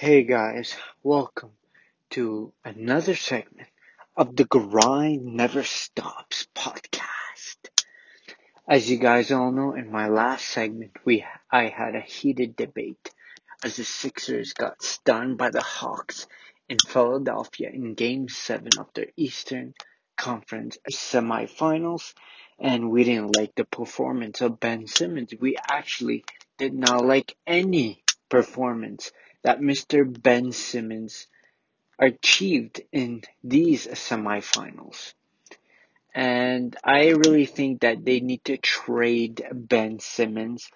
Hey 0.00 0.22
guys, 0.22 0.74
welcome 1.02 1.50
to 2.12 2.54
another 2.64 3.14
segment 3.14 3.68
of 4.16 4.34
the 4.34 4.46
Grind 4.46 5.26
Never 5.26 5.62
Stops 5.62 6.48
podcast. 6.54 7.68
As 8.66 8.90
you 8.90 8.96
guys 8.96 9.30
all 9.30 9.52
know, 9.52 9.74
in 9.74 9.92
my 9.92 10.08
last 10.08 10.46
segment, 10.46 10.92
we 11.04 11.26
I 11.50 11.64
had 11.64 11.96
a 11.96 12.00
heated 12.00 12.56
debate 12.56 13.10
as 13.62 13.76
the 13.76 13.84
Sixers 13.84 14.54
got 14.54 14.82
stunned 14.82 15.36
by 15.36 15.50
the 15.50 15.60
Hawks 15.60 16.26
in 16.70 16.78
Philadelphia 16.78 17.68
in 17.68 17.92
Game 17.92 18.30
7 18.30 18.68
of 18.78 18.86
their 18.94 19.08
Eastern 19.18 19.74
Conference 20.16 20.78
semifinals, 20.90 22.14
and 22.58 22.90
we 22.90 23.04
didn't 23.04 23.36
like 23.36 23.54
the 23.54 23.66
performance 23.66 24.40
of 24.40 24.60
Ben 24.60 24.86
Simmons. 24.86 25.34
We 25.38 25.58
actually 25.70 26.24
did 26.56 26.72
not 26.72 27.04
like 27.04 27.36
any 27.46 28.02
performance 28.30 29.12
that 29.42 29.60
Mr. 29.60 30.04
Ben 30.22 30.52
Simmons 30.52 31.26
achieved 31.98 32.80
in 32.92 33.22
these 33.44 33.86
semifinals. 33.86 35.14
And 36.14 36.76
I 36.82 37.10
really 37.10 37.46
think 37.46 37.82
that 37.82 38.04
they 38.04 38.20
need 38.20 38.44
to 38.46 38.56
trade 38.56 39.44
Ben 39.52 40.00
Simmons. 40.00 40.68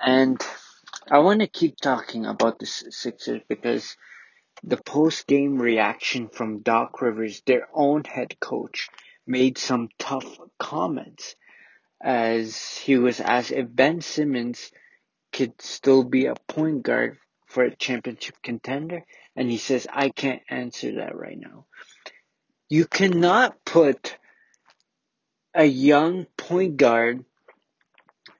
And 0.00 0.40
I 1.10 1.18
want 1.18 1.40
to 1.40 1.46
keep 1.46 1.76
talking 1.76 2.26
about 2.26 2.58
the 2.58 2.66
Sixers 2.66 3.42
because 3.48 3.96
the 4.64 4.78
post 4.78 5.26
game 5.26 5.60
reaction 5.60 6.28
from 6.28 6.60
Doc 6.60 7.00
Rivers, 7.02 7.42
their 7.46 7.68
own 7.72 8.04
head 8.04 8.40
coach, 8.40 8.88
made 9.26 9.58
some 9.58 9.88
tough 9.98 10.38
comments 10.58 11.36
as 12.00 12.76
he 12.78 12.96
was 12.96 13.20
asked 13.20 13.52
if 13.52 13.66
Ben 13.74 14.00
Simmons 14.00 14.72
could 15.32 15.60
still 15.60 16.04
be 16.04 16.26
a 16.26 16.34
point 16.46 16.82
guard 16.82 17.18
for 17.48 17.64
a 17.64 17.74
championship 17.74 18.36
contender? 18.42 19.04
And 19.34 19.50
he 19.50 19.58
says, 19.58 19.86
I 19.92 20.10
can't 20.10 20.42
answer 20.48 20.96
that 20.96 21.16
right 21.16 21.38
now. 21.38 21.66
You 22.68 22.86
cannot 22.86 23.64
put 23.64 24.16
a 25.54 25.64
young 25.64 26.26
point 26.36 26.76
guard, 26.76 27.24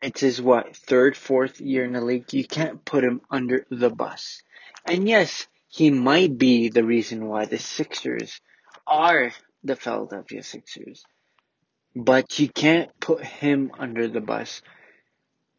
it's 0.01 0.21
his 0.21 0.41
what, 0.41 0.77
third, 0.77 1.17
fourth 1.17 1.61
year 1.61 1.85
in 1.85 1.93
the 1.93 2.01
league, 2.01 2.33
you 2.33 2.47
can't 2.47 2.85
put 2.85 3.03
him 3.03 3.21
under 3.31 3.67
the 3.71 3.91
bus. 3.91 4.43
And 4.85 5.09
yes, 5.09 5.47
he 5.69 5.91
might 5.91 6.39
be 6.39 6.69
the 6.69 6.85
reason 6.85 7.27
why 7.27 7.47
the 7.47 7.59
Sixers 7.59 8.41
are 8.87 9.33
the 9.65 9.77
Philadelphia 9.77 10.43
Sixers. 10.43 11.05
But 11.97 12.39
you 12.39 12.49
can't 12.49 12.91
put 13.01 13.25
him 13.25 13.73
under 13.79 14.07
the 14.07 14.21
bus 14.21 14.63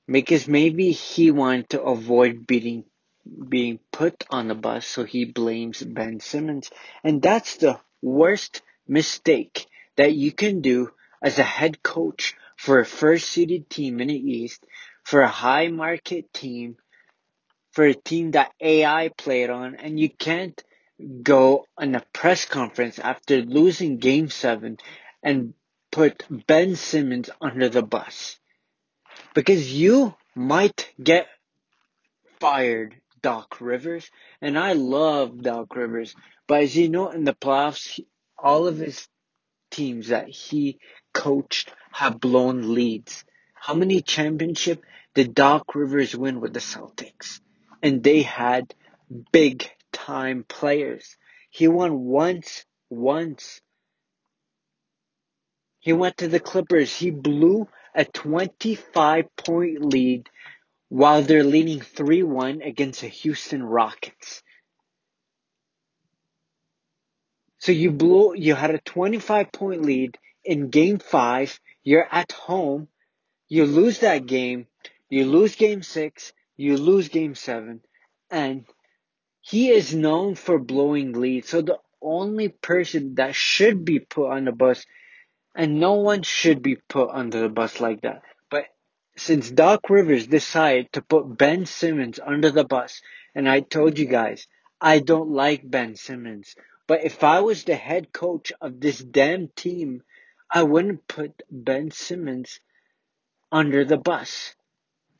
because 0.07 0.47
maybe 0.47 0.91
he 0.91 1.31
wanted 1.31 1.69
to 1.69 1.81
avoid 1.81 2.47
beating 2.47 2.85
being 3.25 3.79
put 3.91 4.25
on 4.29 4.47
the 4.47 4.55
bus, 4.55 4.85
so 4.85 5.03
he 5.03 5.25
blames 5.25 5.81
Ben 5.81 6.19
Simmons. 6.19 6.69
And 7.03 7.21
that's 7.21 7.57
the 7.57 7.79
worst 8.01 8.61
mistake 8.87 9.65
that 9.95 10.13
you 10.13 10.31
can 10.31 10.61
do 10.61 10.91
as 11.21 11.37
a 11.37 11.43
head 11.43 11.83
coach 11.83 12.35
for 12.55 12.79
a 12.79 12.85
first 12.85 13.29
seeded 13.29 13.69
team 13.69 13.99
in 13.99 14.07
the 14.07 14.15
East, 14.15 14.65
for 15.03 15.21
a 15.21 15.27
high 15.27 15.67
market 15.67 16.33
team, 16.33 16.77
for 17.71 17.85
a 17.85 17.93
team 17.93 18.31
that 18.31 18.51
AI 18.59 19.09
played 19.17 19.49
on, 19.49 19.75
and 19.75 19.99
you 19.99 20.09
can't 20.09 20.61
go 21.23 21.65
on 21.77 21.95
a 21.95 22.03
press 22.13 22.45
conference 22.45 22.99
after 22.99 23.41
losing 23.41 23.97
game 23.97 24.29
seven 24.29 24.77
and 25.23 25.53
put 25.91 26.25
Ben 26.47 26.75
Simmons 26.75 27.29
under 27.39 27.69
the 27.69 27.81
bus. 27.81 28.37
Because 29.33 29.71
you 29.73 30.15
might 30.35 30.91
get 31.01 31.27
fired 32.39 32.95
Doc 33.21 33.59
Rivers, 33.61 34.09
and 34.41 34.57
I 34.57 34.73
love 34.73 35.41
Doc 35.41 35.75
Rivers. 35.75 36.15
But 36.47 36.63
as 36.63 36.75
you 36.75 36.89
know, 36.89 37.09
in 37.09 37.23
the 37.23 37.33
playoffs, 37.33 37.99
all 38.37 38.67
of 38.67 38.77
his 38.77 39.07
teams 39.71 40.07
that 40.07 40.29
he 40.29 40.79
coached 41.13 41.73
have 41.91 42.19
blown 42.19 42.73
leads. 42.73 43.23
How 43.53 43.73
many 43.73 44.01
championship 44.01 44.83
did 45.13 45.35
Doc 45.35 45.75
Rivers 45.75 46.15
win 46.15 46.39
with 46.39 46.53
the 46.53 46.59
Celtics? 46.59 47.41
And 47.81 48.03
they 48.03 48.21
had 48.21 48.73
big 49.31 49.69
time 49.91 50.45
players. 50.47 51.17
He 51.49 51.67
won 51.67 52.05
once, 52.05 52.65
once. 52.89 53.61
He 55.79 55.93
went 55.93 56.17
to 56.17 56.27
the 56.27 56.39
Clippers. 56.39 56.95
He 56.95 57.09
blew 57.09 57.67
a 57.95 58.05
25 58.05 59.35
point 59.35 59.83
lead 59.83 60.29
while 60.89 61.21
they're 61.21 61.43
leading 61.43 61.79
3-1 61.79 62.65
against 62.65 63.01
the 63.01 63.07
Houston 63.07 63.63
Rockets. 63.63 64.43
So 67.59 67.71
you 67.71 67.91
blew, 67.91 68.33
you 68.35 68.55
had 68.55 68.71
a 68.71 68.79
25 68.79 69.51
point 69.51 69.83
lead 69.83 70.17
in 70.43 70.69
game 70.69 70.97
five. 70.97 71.59
You're 71.83 72.07
at 72.11 72.31
home. 72.31 72.87
You 73.47 73.65
lose 73.65 73.99
that 73.99 74.25
game. 74.25 74.67
You 75.09 75.25
lose 75.25 75.55
game 75.55 75.83
six. 75.83 76.33
You 76.57 76.77
lose 76.77 77.09
game 77.09 77.35
seven. 77.35 77.81
And 78.31 78.65
he 79.41 79.69
is 79.69 79.93
known 79.93 80.35
for 80.35 80.59
blowing 80.59 81.13
leads. 81.13 81.49
So 81.49 81.61
the 81.61 81.79
only 82.01 82.49
person 82.49 83.15
that 83.15 83.35
should 83.35 83.83
be 83.83 83.99
put 83.99 84.31
on 84.31 84.45
the 84.45 84.51
bus, 84.51 84.85
and 85.55 85.79
no 85.79 85.93
one 85.93 86.23
should 86.23 86.61
be 86.61 86.75
put 86.75 87.09
under 87.09 87.41
the 87.41 87.49
bus 87.49 87.79
like 87.81 88.01
that, 88.01 88.21
since 89.19 89.51
Doc 89.51 89.89
Rivers 89.89 90.27
decided 90.27 90.93
to 90.93 91.01
put 91.01 91.37
Ben 91.37 91.65
Simmons 91.65 92.19
under 92.25 92.51
the 92.51 92.63
bus, 92.63 93.01
and 93.35 93.49
I 93.49 93.59
told 93.59 93.99
you 93.99 94.05
guys, 94.05 94.47
I 94.79 94.99
don't 94.99 95.31
like 95.31 95.69
Ben 95.69 95.95
Simmons. 95.95 96.55
But 96.87 97.03
if 97.03 97.23
I 97.23 97.41
was 97.41 97.65
the 97.65 97.75
head 97.75 98.13
coach 98.13 98.53
of 98.61 98.79
this 98.79 98.99
damn 98.99 99.49
team, 99.49 100.03
I 100.49 100.63
wouldn't 100.63 101.07
put 101.07 101.43
Ben 101.51 101.91
Simmons 101.91 102.61
under 103.51 103.83
the 103.83 103.97
bus. 103.97 104.55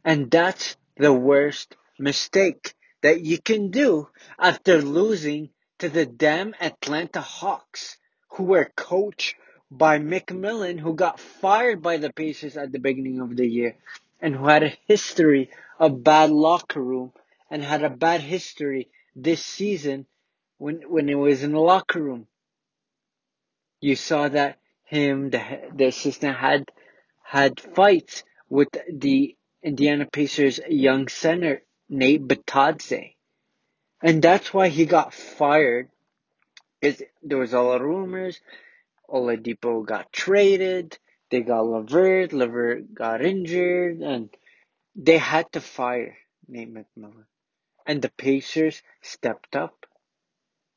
And 0.06 0.32
that's 0.32 0.78
the 0.96 1.14
worst 1.14 1.76
mistake 2.00 2.74
that 3.02 3.22
you 3.22 3.38
can 3.38 3.70
do 3.70 4.08
after 4.40 4.82
losing 4.82 5.50
to 5.80 5.90
the 5.90 6.06
damn 6.06 6.56
Atlanta 6.62 7.22
Hawks, 7.22 7.98
who 8.30 8.44
were 8.44 8.72
coached 8.76 9.36
by 9.72 10.00
McMillan, 10.00 10.80
who 10.80 10.94
got 10.94 11.20
fired 11.20 11.82
by 11.82 11.98
the 11.98 12.12
Pacers 12.12 12.58
at 12.58 12.72
the 12.72 12.80
beginning 12.80 13.20
of 13.20 13.36
the 13.36 13.48
year, 13.48 13.78
and 14.20 14.36
who 14.36 14.48
had 14.48 14.64
a 14.64 14.78
history 14.88 15.50
of 15.80 16.04
bad 16.04 16.32
locker 16.32 16.82
room 16.82 17.14
and 17.50 17.64
had 17.64 17.84
a 17.84 17.90
bad 17.90 18.22
history 18.22 18.90
this 19.16 19.46
season 19.46 20.06
when 20.58 20.82
when 20.90 21.10
it 21.10 21.16
was 21.16 21.44
in 21.44 21.52
the 21.52 21.60
locker 21.60 22.02
room. 22.02 22.28
You 23.80 23.96
saw 23.96 24.28
that 24.28 24.60
him, 24.84 25.30
the 25.30 25.70
the 25.74 25.86
assistant 25.86 26.38
had 26.38 26.70
had 27.24 27.60
fights 27.60 28.24
with 28.50 28.70
the 28.92 29.36
Indiana 29.64 30.06
Pacers 30.06 30.60
young 30.68 31.08
center 31.08 31.62
Nate 31.90 32.28
Bitadze. 32.28 33.16
And 34.02 34.22
that's 34.22 34.54
why 34.54 34.70
he 34.70 34.86
got 34.86 35.14
fired. 35.14 35.90
Is 36.82 37.04
there 37.22 37.38
was 37.38 37.54
a 37.54 37.60
lot 37.60 37.82
of 37.82 37.88
rumors 37.88 38.40
Oladipo 39.12 39.86
got 39.86 40.12
traded. 40.12 40.98
They 41.30 41.42
got 41.42 41.66
LeVert. 41.66 42.34
LeVert 42.34 42.94
got 42.94 43.24
injured, 43.24 44.00
and 44.02 44.30
they 44.96 45.18
had 45.18 45.52
to 45.54 45.62
fire 45.62 46.18
Nate 46.48 46.74
McMillan. 46.74 47.26
And 47.86 48.02
the 48.02 48.10
Pacers 48.10 48.82
stepped 49.02 49.56
up. 49.56 49.86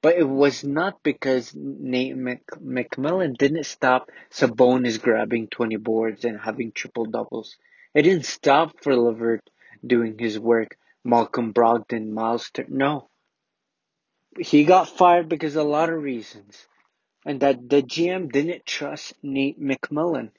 But 0.02 0.16
it 0.16 0.28
was 0.28 0.64
not 0.64 1.02
because 1.02 1.54
Nate 1.54 2.16
Mc- 2.16 2.46
McMillan 2.60 3.36
didn't 3.36 3.66
stop 3.66 4.10
Sabonis 4.30 5.00
grabbing 5.00 5.48
20 5.48 5.76
boards 5.76 6.24
and 6.24 6.40
having 6.40 6.72
triple 6.72 7.06
doubles. 7.06 7.56
It 7.94 8.02
didn't 8.02 8.26
stop 8.26 8.82
for 8.82 8.96
LeVert 8.96 9.48
doing 9.86 10.18
his 10.18 10.38
work. 10.38 10.76
Malcolm 11.04 11.52
Brogdon, 11.52 12.10
Miles 12.10 12.50
Turner. 12.50 12.68
No. 12.70 13.08
He 14.38 14.64
got 14.64 14.88
fired 14.88 15.28
because 15.28 15.56
of 15.56 15.66
a 15.66 15.68
lot 15.68 15.90
of 15.90 16.02
reasons 16.02 16.66
and 17.24 17.40
that 17.40 17.68
the 17.68 17.82
GM 17.82 18.30
didn't 18.32 18.66
trust 18.66 19.14
Nate 19.22 19.60
McMillan. 19.60 20.30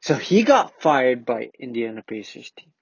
So 0.00 0.14
he 0.14 0.42
got 0.42 0.80
fired 0.80 1.24
by 1.24 1.50
Indiana 1.58 2.02
Pacers 2.02 2.50
team. 2.50 2.72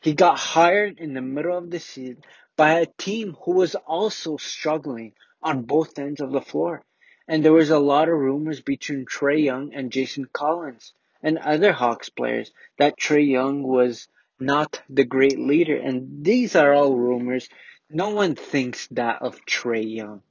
He 0.00 0.14
got 0.14 0.38
hired 0.38 0.98
in 0.98 1.14
the 1.14 1.22
middle 1.22 1.56
of 1.56 1.70
the 1.70 1.80
season 1.80 2.22
by 2.56 2.80
a 2.80 2.86
team 2.86 3.36
who 3.42 3.52
was 3.52 3.74
also 3.74 4.36
struggling 4.36 5.14
on 5.42 5.62
both 5.62 5.98
ends 5.98 6.20
of 6.20 6.32
the 6.32 6.40
floor. 6.40 6.84
And 7.26 7.44
there 7.44 7.52
was 7.52 7.70
a 7.70 7.78
lot 7.78 8.08
of 8.08 8.14
rumors 8.14 8.60
between 8.60 9.04
Trae 9.04 9.42
Young 9.42 9.74
and 9.74 9.90
Jason 9.90 10.28
Collins 10.32 10.92
and 11.22 11.38
other 11.38 11.72
Hawks 11.72 12.08
players 12.08 12.52
that 12.78 12.98
Trae 12.98 13.26
Young 13.26 13.62
was 13.62 14.06
not 14.38 14.80
the 14.88 15.04
great 15.04 15.38
leader. 15.38 15.76
And 15.76 16.24
these 16.24 16.54
are 16.54 16.72
all 16.72 16.94
rumors. 16.94 17.48
No 17.90 18.10
one 18.10 18.36
thinks 18.36 18.86
that 18.88 19.22
of 19.22 19.44
Trae 19.44 19.92
Young 19.92 20.22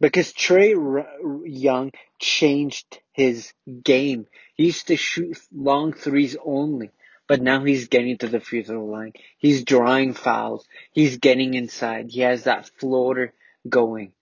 because 0.00 0.32
Trae 0.32 1.06
Young 1.44 1.92
changed 2.18 3.00
his 3.12 3.52
game. 3.82 4.26
He 4.54 4.66
used 4.66 4.88
to 4.88 4.96
shoot 4.96 5.38
long 5.52 5.92
threes 5.92 6.36
only. 6.44 6.90
but 7.26 7.40
now 7.40 7.64
he's 7.64 7.88
getting 7.88 8.18
to 8.18 8.28
the 8.28 8.40
free 8.40 8.62
throw 8.62 8.84
line. 8.84 9.12
He's 9.38 9.64
drawing 9.64 10.12
fouls. 10.12 10.66
He's 10.92 11.16
getting 11.16 11.54
inside. 11.54 12.10
He 12.10 12.20
has 12.20 12.44
that 12.44 12.70
floater 12.78 13.32
going. 13.68 14.12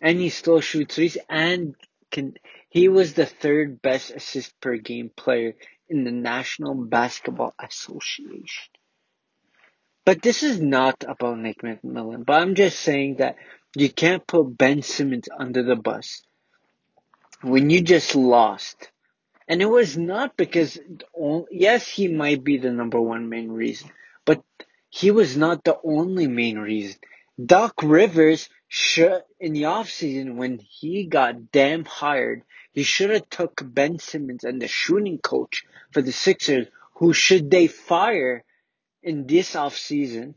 And 0.00 0.18
he 0.18 0.28
still 0.28 0.60
shoots 0.60 0.96
threes 0.96 1.16
and 1.30 1.74
can, 2.10 2.34
he 2.68 2.88
was 2.88 3.14
the 3.14 3.26
third 3.26 3.80
best 3.80 4.10
assist 4.10 4.60
per 4.60 4.76
game 4.76 5.10
player 5.14 5.54
in 5.88 6.04
the 6.04 6.12
National 6.12 6.74
Basketball 6.74 7.54
Association. 7.58 8.68
But 10.04 10.22
this 10.22 10.42
is 10.42 10.60
not 10.60 11.04
about 11.08 11.38
Nick 11.38 11.62
McMillan. 11.62 12.24
But 12.24 12.42
I'm 12.42 12.54
just 12.54 12.78
saying 12.80 13.16
that 13.16 13.36
you 13.74 13.90
can't 13.90 14.26
put 14.26 14.56
Ben 14.56 14.82
Simmons 14.82 15.28
under 15.36 15.62
the 15.62 15.76
bus 15.76 16.22
when 17.42 17.70
you 17.70 17.80
just 17.80 18.14
lost. 18.14 18.90
And 19.48 19.62
it 19.62 19.66
was 19.66 19.96
not 19.96 20.36
because, 20.36 20.78
yes, 21.50 21.86
he 21.86 22.08
might 22.08 22.42
be 22.42 22.58
the 22.58 22.72
number 22.72 23.00
one 23.00 23.28
main 23.28 23.50
reason, 23.50 23.90
but 24.24 24.42
he 24.90 25.10
was 25.10 25.36
not 25.36 25.62
the 25.62 25.78
only 25.84 26.26
main 26.26 26.58
reason. 26.58 26.98
Doc 27.44 27.74
Rivers 27.82 28.48
should, 28.66 29.22
in 29.38 29.52
the 29.52 29.62
offseason, 29.62 30.36
when 30.36 30.58
he 30.58 31.04
got 31.04 31.52
damn 31.52 31.84
hired, 31.84 32.42
he 32.72 32.82
should 32.82 33.10
have 33.10 33.28
took 33.28 33.62
Ben 33.62 33.98
Simmons 33.98 34.42
and 34.42 34.60
the 34.60 34.68
shooting 34.68 35.18
coach 35.18 35.64
for 35.92 36.02
the 36.02 36.12
Sixers, 36.12 36.66
who 36.94 37.12
should 37.12 37.50
they 37.50 37.66
fire 37.66 38.42
in 39.02 39.26
this 39.26 39.54
offseason, 39.54 40.34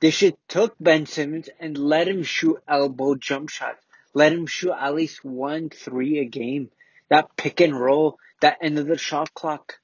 they 0.00 0.10
should 0.10 0.36
took 0.48 0.76
Ben 0.78 1.06
Simmons 1.06 1.48
and 1.58 1.76
let 1.76 2.08
him 2.08 2.22
shoot 2.22 2.62
elbow 2.68 3.14
jump 3.14 3.48
shots. 3.48 3.84
Let 4.14 4.32
him 4.32 4.46
shoot 4.46 4.72
at 4.72 4.94
least 4.94 5.24
one 5.24 5.70
three 5.70 6.18
a 6.18 6.24
game. 6.24 6.70
That 7.10 7.36
pick 7.36 7.60
and 7.60 7.78
roll, 7.78 8.18
that 8.40 8.58
end 8.60 8.78
of 8.78 8.86
the 8.86 8.98
shot 8.98 9.34
clock. 9.34 9.78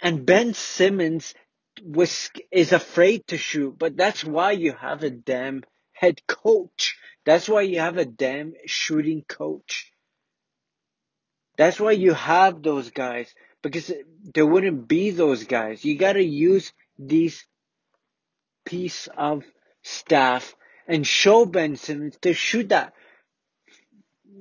And 0.00 0.24
Ben 0.24 0.54
Simmons 0.54 1.34
was 1.82 2.30
is 2.50 2.72
afraid 2.72 3.26
to 3.28 3.38
shoot, 3.38 3.78
but 3.78 3.96
that's 3.96 4.24
why 4.24 4.52
you 4.52 4.72
have 4.72 5.02
a 5.02 5.10
damn 5.10 5.64
head 5.92 6.26
coach. 6.26 6.98
That's 7.24 7.48
why 7.48 7.62
you 7.62 7.80
have 7.80 7.98
a 7.98 8.04
damn 8.04 8.54
shooting 8.66 9.22
coach. 9.26 9.92
That's 11.56 11.80
why 11.80 11.92
you 11.92 12.12
have 12.12 12.62
those 12.62 12.90
guys 12.90 13.34
because 13.62 13.92
there 14.34 14.46
wouldn't 14.46 14.86
be 14.86 15.10
those 15.10 15.44
guys. 15.44 15.84
You 15.84 15.96
got 15.96 16.14
to 16.14 16.22
use 16.22 16.72
these 16.98 17.44
piece 18.66 19.08
of 19.16 19.44
staff 19.82 20.54
and 20.86 21.06
show 21.06 21.46
Ben 21.46 21.76
Simmons 21.76 22.18
to 22.20 22.34
shoot 22.34 22.68
that 22.68 22.92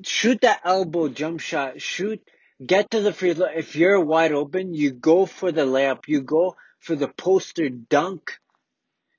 shoot 0.04 0.42
that 0.42 0.62
elbow 0.66 1.07
jump 1.07 1.39
shot, 1.39 1.81
shoot 1.81 2.22
get 2.63 2.92
to 2.92 3.01
the 3.01 3.13
free 3.13 3.33
throw. 3.33 3.48
If 3.48 3.75
you're 3.75 4.00
wide 4.00 4.31
open, 4.31 4.74
you 4.74 4.92
go 4.92 5.25
for 5.25 5.51
the 5.51 5.66
layup. 5.66 6.07
You 6.07 6.22
go 6.22 6.56
for 6.80 6.95
the 6.95 7.07
poster 7.07 7.69
dunk. 7.69 8.38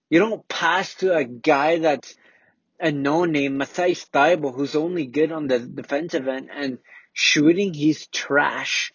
You 0.09 0.19
don't 0.21 0.47
pass 0.49 0.95
to 0.97 1.17
a 1.17 1.25
guy 1.25 1.79
that's 1.79 2.15
a 2.79 2.93
no 2.93 3.25
name, 3.25 3.57
Matisse 3.57 4.05
Thybulle, 4.07 4.55
who's 4.55 4.77
only 4.77 5.07
good 5.07 5.33
on 5.33 5.47
the 5.47 5.59
defensive 5.59 6.29
end 6.29 6.51
and 6.53 6.79
shooting, 7.13 7.73
he's 7.73 8.07
trash. 8.09 8.93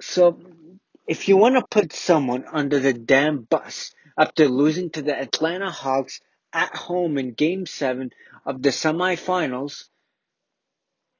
So 0.00 0.40
if 1.06 1.28
you 1.28 1.36
want 1.36 1.56
to 1.56 1.64
put 1.68 1.92
someone 1.92 2.44
under 2.50 2.80
the 2.80 2.92
damn 2.92 3.42
bus 3.42 3.92
after 4.16 4.48
losing 4.48 4.90
to 4.90 5.02
the 5.02 5.18
Atlanta 5.18 5.70
Hawks 5.70 6.20
at 6.52 6.74
home 6.74 7.18
in 7.18 7.32
game 7.32 7.66
seven 7.66 8.10
of 8.44 8.62
the 8.62 8.70
semifinals, 8.70 9.88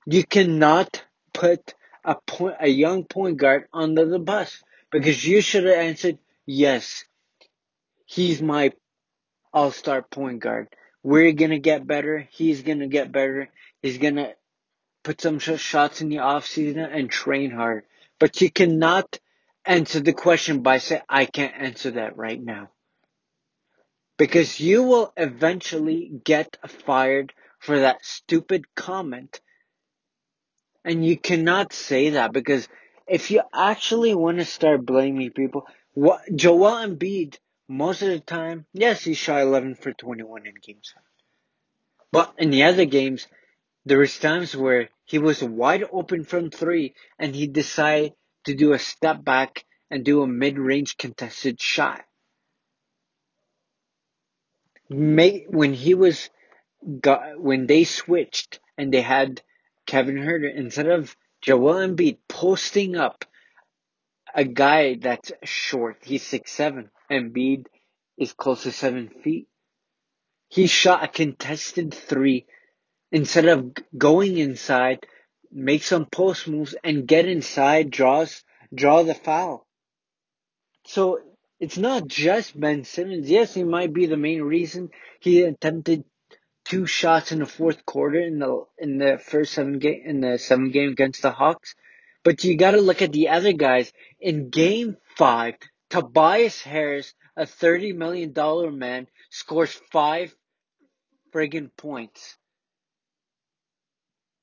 you 0.06 0.24
cannot 0.24 1.04
put 1.32 1.74
a 2.04 2.14
point, 2.14 2.56
a 2.60 2.68
young 2.68 3.04
point 3.04 3.36
guard 3.36 3.68
under 3.72 4.04
the 4.04 4.18
bus 4.18 4.62
because 4.90 5.24
you 5.24 5.40
should 5.40 5.64
have 5.64 5.76
answered, 5.76 6.18
yes, 6.46 7.04
he's 8.04 8.42
my 8.42 8.72
all-star 9.52 10.02
point 10.02 10.40
guard. 10.40 10.68
We're 11.02 11.32
gonna 11.32 11.58
get 11.58 11.86
better. 11.86 12.28
He's 12.30 12.62
gonna 12.62 12.88
get 12.88 13.12
better. 13.12 13.48
He's 13.82 13.98
gonna 13.98 14.34
put 15.02 15.20
some 15.20 15.38
shots 15.38 16.00
in 16.00 16.08
the 16.08 16.18
off 16.18 16.46
season 16.46 16.80
and 16.80 17.10
train 17.10 17.50
hard. 17.50 17.84
But 18.18 18.40
you 18.40 18.50
cannot 18.50 19.18
answer 19.64 20.00
the 20.00 20.12
question 20.12 20.62
by 20.62 20.78
saying, 20.78 21.02
I 21.08 21.24
can't 21.26 21.54
answer 21.56 21.92
that 21.92 22.16
right 22.16 22.40
now. 22.40 22.70
Because 24.18 24.60
you 24.60 24.82
will 24.82 25.12
eventually 25.16 26.10
get 26.24 26.56
fired 26.84 27.32
for 27.58 27.80
that 27.80 28.04
stupid 28.04 28.74
comment. 28.74 29.40
And 30.84 31.04
you 31.04 31.16
cannot 31.16 31.72
say 31.72 32.10
that 32.10 32.32
because 32.32 32.68
if 33.06 33.30
you 33.30 33.42
actually 33.52 34.14
want 34.14 34.38
to 34.38 34.44
start 34.44 34.84
blaming 34.84 35.30
people, 35.30 35.66
what 35.94 36.22
Joel 36.34 36.86
Embiid, 36.86 37.38
most 37.68 38.02
of 38.02 38.08
the 38.08 38.20
time, 38.20 38.66
yes, 38.72 39.04
he 39.04 39.14
shot 39.14 39.42
11 39.42 39.76
for 39.76 39.92
21 39.92 40.46
in 40.46 40.54
games. 40.62 40.94
But 42.10 42.34
in 42.38 42.50
the 42.50 42.64
other 42.64 42.84
games, 42.84 43.26
there 43.84 43.98
was 43.98 44.18
times 44.18 44.56
where 44.56 44.90
he 45.04 45.18
was 45.18 45.42
wide 45.42 45.84
open 45.90 46.24
from 46.24 46.50
three 46.50 46.94
and 47.18 47.34
he 47.34 47.46
decided 47.46 48.12
to 48.44 48.54
do 48.54 48.72
a 48.72 48.78
step 48.78 49.24
back 49.24 49.64
and 49.90 50.04
do 50.04 50.22
a 50.22 50.26
mid-range 50.26 50.96
contested 50.96 51.60
shot. 51.60 52.02
When 54.92 55.72
he 55.74 55.94
was 55.94 56.30
got 57.00 57.40
when 57.40 57.66
they 57.66 57.84
switched 57.84 58.60
and 58.76 58.92
they 58.92 59.00
had 59.00 59.42
Kevin 59.86 60.16
Huerter 60.16 60.54
instead 60.54 60.88
of 60.88 61.16
Joel 61.40 61.74
Embiid 61.74 62.18
posting 62.28 62.96
up 62.96 63.24
a 64.34 64.44
guy 64.44 64.96
that's 65.00 65.32
short, 65.44 65.98
he's 66.02 66.22
six 66.22 66.52
seven. 66.52 66.90
Embiid 67.10 67.66
is 68.16 68.32
close 68.32 68.62
to 68.62 68.72
seven 68.72 69.08
feet. 69.08 69.48
He 70.48 70.66
shot 70.66 71.04
a 71.04 71.08
contested 71.08 71.94
three 71.94 72.46
instead 73.10 73.46
of 73.46 73.72
going 73.96 74.38
inside, 74.38 75.06
make 75.50 75.82
some 75.82 76.06
post 76.06 76.48
moves 76.48 76.74
and 76.84 77.06
get 77.06 77.26
inside, 77.26 77.90
draws 77.90 78.42
draw 78.74 79.02
the 79.02 79.14
foul. 79.14 79.66
So 80.86 81.20
it's 81.62 81.78
not 81.78 82.08
just 82.08 82.58
Ben 82.58 82.82
Simmons. 82.82 83.30
Yes, 83.30 83.54
he 83.54 83.62
might 83.62 83.92
be 83.94 84.06
the 84.06 84.16
main 84.16 84.42
reason 84.42 84.90
he 85.20 85.42
attempted 85.42 86.02
two 86.64 86.86
shots 86.86 87.30
in 87.30 87.38
the 87.38 87.46
fourth 87.46 87.86
quarter 87.86 88.18
in 88.18 88.40
the 88.40 88.64
in 88.78 88.98
the 88.98 89.16
first 89.16 89.52
seven 89.52 89.78
game 89.78 90.02
in 90.04 90.20
the 90.20 90.38
seven 90.38 90.72
game 90.72 90.90
against 90.90 91.22
the 91.22 91.30
Hawks. 91.30 91.76
But 92.24 92.42
you 92.42 92.56
gotta 92.56 92.80
look 92.80 93.00
at 93.00 93.12
the 93.12 93.28
other 93.28 93.52
guys. 93.52 93.92
In 94.20 94.50
game 94.50 94.96
five, 95.16 95.54
Tobias 95.88 96.60
Harris, 96.62 97.14
a 97.36 97.46
thirty 97.46 97.92
million 97.92 98.32
dollar 98.32 98.72
man, 98.72 99.06
scores 99.30 99.80
five 99.92 100.34
friggin' 101.32 101.70
points. 101.76 102.36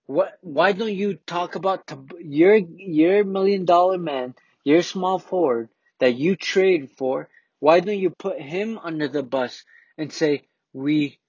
What? 0.05 0.38
Why 0.39 0.72
don't 0.72 0.96
you 0.96 1.15
talk 1.27 1.55
about 1.55 1.91
your 2.22 2.55
your 2.55 3.25
million 3.25 3.65
dollar 3.65 3.98
man, 3.98 4.36
your 4.63 4.84
small 4.84 5.20
forward 5.20 5.67
that 6.00 6.15
you 6.15 6.36
traded 6.36 6.91
for? 6.91 7.29
Why 7.60 7.79
don't 7.79 7.98
you 7.98 8.10
put 8.10 8.39
him 8.41 8.77
under 8.77 9.08
the 9.08 9.24
bus 9.24 9.63
and 9.98 10.12
say 10.12 10.48
we 10.74 11.20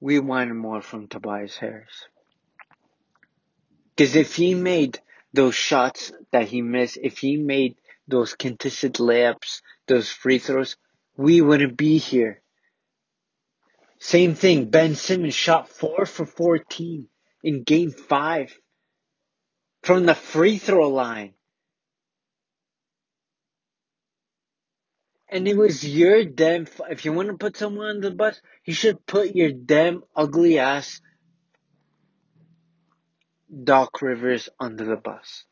we 0.00 0.18
wanted 0.18 0.54
more 0.54 0.80
from 0.80 1.08
Tobias 1.08 1.56
Harris? 1.56 2.06
Because 3.94 4.16
if 4.16 4.34
he 4.34 4.54
made 4.54 5.00
those 5.32 5.54
shots 5.54 6.12
that 6.32 6.48
he 6.48 6.62
missed, 6.62 6.98
if 7.02 7.18
he 7.18 7.36
made 7.36 7.76
those 8.08 8.34
contested 8.34 8.94
layups, 8.94 9.60
those 9.86 10.08
free 10.08 10.38
throws, 10.38 10.76
we 11.16 11.40
wouldn't 11.40 11.76
be 11.76 11.98
here. 11.98 12.40
Same 13.98 14.34
thing. 14.34 14.70
Ben 14.70 14.94
Simmons 14.94 15.34
shot 15.34 15.68
four 15.68 16.06
for 16.06 16.24
14 16.24 17.06
in 17.42 17.62
game 17.62 17.90
five 17.90 18.58
from 19.82 20.06
the 20.06 20.14
free 20.14 20.58
throw 20.58 20.88
line. 20.88 21.34
And 25.32 25.46
it 25.46 25.56
was 25.56 25.86
your 25.86 26.24
damn, 26.24 26.66
if 26.90 27.04
you 27.04 27.12
want 27.12 27.28
to 27.28 27.36
put 27.36 27.56
someone 27.56 27.86
on 27.86 28.00
the 28.00 28.10
bus, 28.10 28.40
you 28.64 28.74
should 28.74 29.06
put 29.06 29.36
your 29.36 29.52
damn 29.52 30.02
ugly 30.16 30.58
ass 30.58 31.00
Doc 33.64 34.02
Rivers 34.02 34.48
under 34.58 34.84
the 34.84 34.96
bus. 34.96 35.44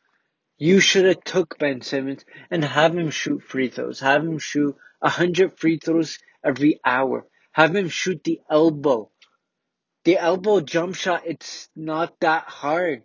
You 0.57 0.81
should 0.81 1.05
have 1.05 1.23
took 1.23 1.59
Ben 1.59 1.81
Simmons 1.81 2.25
and 2.51 2.65
have 2.65 2.97
him 2.97 3.11
shoot 3.11 3.45
free 3.45 3.69
throws. 3.69 4.01
Have 4.01 4.23
him 4.25 4.41
shoot 4.41 4.77
a 5.01 5.09
hundred 5.09 5.59
free 5.59 5.79
throws 5.79 6.19
every 6.45 6.81
hour. 6.85 7.25
Have 7.53 7.77
him 7.77 7.89
shoot 7.89 8.23
the 8.25 8.41
elbow. 8.51 9.11
The 10.05 10.19
elbow 10.19 10.61
jump 10.61 10.97
shot, 10.97 11.23
it's 11.25 11.69
not 11.77 12.19
that 12.21 12.45
hard. 12.45 13.05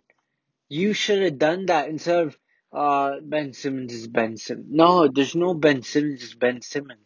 You 0.68 0.92
should 0.92 1.22
have 1.22 1.38
done 1.38 1.66
that 1.66 1.88
instead 1.88 2.26
of 2.26 2.38
uh, 2.74 3.20
Ben 3.22 3.52
Simmons 3.52 3.92
is 3.92 4.08
Ben 4.08 4.36
Simmons. 4.36 4.66
No, 4.68 5.08
there's 5.08 5.34
no 5.34 5.54
Ben 5.54 5.82
Simmons 5.82 6.22
is 6.22 6.34
Ben 6.34 6.60
Simmons. 6.60 7.00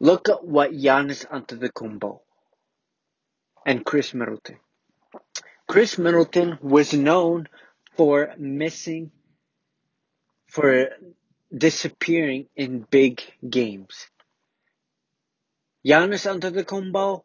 Look 0.00 0.28
at 0.28 0.44
what 0.44 0.72
Giannis 0.72 1.26
Antetokounmpo 1.26 2.20
and 3.66 3.84
Khris 3.84 4.14
Middleton. 4.14 4.58
Khris 5.68 5.98
Middleton 5.98 6.58
was 6.60 6.92
known 6.92 7.48
for 7.96 8.34
missing, 8.38 9.10
for 10.48 10.90
disappearing 11.56 12.46
in 12.54 12.86
big 12.90 13.22
games. 13.48 14.08
Giannis 15.86 16.26
Antetokounmpo, 16.26 17.22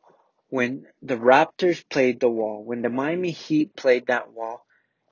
when 0.49 0.85
the 1.01 1.15
Raptors 1.15 1.83
played 1.89 2.19
the 2.19 2.29
wall, 2.29 2.63
when 2.63 2.81
the 2.81 2.89
Miami 2.89 3.31
Heat 3.31 3.75
played 3.75 4.07
that 4.07 4.31
wall, 4.31 4.65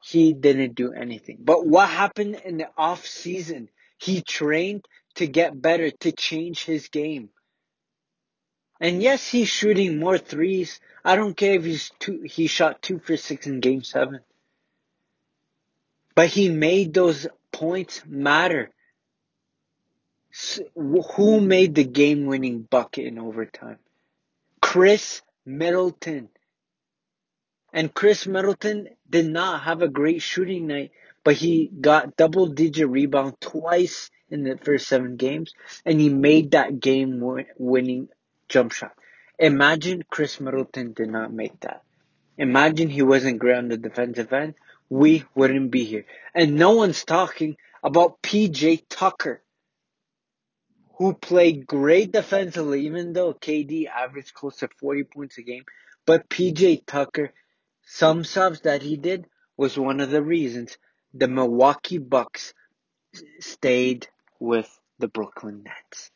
he 0.09 0.31
didn't 0.31 0.75
do 0.75 0.93
anything. 0.93 1.37
But 1.41 1.67
what 1.67 1.89
happened 1.89 2.39
in 2.45 2.57
the 2.57 2.69
off 2.77 3.05
season? 3.05 3.69
He 3.97 4.21
trained 4.21 4.87
to 5.15 5.27
get 5.27 5.61
better, 5.61 5.91
to 5.91 6.11
change 6.13 6.63
his 6.63 6.87
game. 6.87 7.29
And 8.79 9.01
yes, 9.01 9.27
he's 9.27 9.49
shooting 9.49 9.99
more 9.99 10.17
threes. 10.17 10.79
I 11.03 11.17
don't 11.17 11.35
care 11.35 11.55
if 11.55 11.65
he's 11.65 11.91
two, 11.99 12.21
he 12.23 12.47
shot 12.47 12.81
two 12.81 12.99
for 12.99 13.17
six 13.17 13.47
in 13.47 13.59
game 13.59 13.83
seven. 13.83 14.21
But 16.15 16.29
he 16.29 16.47
made 16.49 16.93
those 16.93 17.27
points 17.51 18.01
matter. 18.05 18.71
Who 20.75 21.41
made 21.41 21.75
the 21.75 21.83
game 21.83 22.27
winning 22.27 22.61
bucket 22.61 23.07
in 23.07 23.19
overtime? 23.19 23.79
Khris 24.61 25.21
Middleton. 25.45 26.29
And 27.77 27.93
Khris 27.93 28.25
Middleton 28.25 28.89
did 29.07 29.27
not 29.27 29.61
have 29.61 29.83
a 29.83 29.87
great 29.87 30.23
shooting 30.23 30.65
night, 30.65 30.93
but 31.23 31.35
he 31.35 31.67
got 31.67 32.17
double 32.17 32.47
digit 32.47 32.89
rebound 32.89 33.39
twice 33.39 34.09
in 34.31 34.43
the 34.43 34.57
first 34.57 34.87
seven 34.87 35.15
games, 35.15 35.53
and 35.85 36.01
he 36.01 36.09
made 36.09 36.51
that 36.51 36.79
game 36.79 37.21
winning 37.59 38.09
jump 38.49 38.71
shot. 38.71 38.93
Imagine 39.37 40.03
Khris 40.09 40.39
Middleton 40.39 40.93
did 40.93 41.09
not 41.09 41.31
make 41.31 41.59
that. 41.59 41.83
Imagine 42.39 42.89
he 42.89 43.03
wasn't 43.03 43.37
great 43.37 43.57
on 43.57 43.67
the 43.67 43.77
defensive 43.77 44.33
end. 44.33 44.55
We 44.89 45.25
wouldn't 45.35 45.69
be 45.69 45.83
here. 45.83 46.05
And 46.33 46.55
no 46.55 46.71
one's 46.71 47.03
talking 47.03 47.57
about 47.83 48.23
PJ 48.23 48.85
Tucker, 48.89 49.43
who 50.95 51.13
played 51.13 51.67
great 51.67 52.11
defensively, 52.11 52.87
even 52.87 53.13
though 53.13 53.35
KD 53.35 53.87
averaged 53.87 54.33
close 54.33 54.55
to 54.57 54.69
40 54.79 55.03
points 55.03 55.37
a 55.37 55.43
game. 55.43 55.65
But 56.07 56.27
PJ 56.27 56.87
Tucker, 56.87 57.33
some 57.89 58.25
subs 58.25 58.61
that 58.61 58.81
he 58.81 58.97
did 58.97 59.25
was 59.55 59.77
one 59.77 60.01
of 60.01 60.09
the 60.11 60.21
reasons 60.21 60.77
the 61.13 61.27
Milwaukee 61.27 61.97
Bucks 61.97 62.53
stayed 63.39 64.07
with 64.39 64.69
the 64.99 65.07
Brooklyn 65.07 65.63
Nets. 65.63 66.11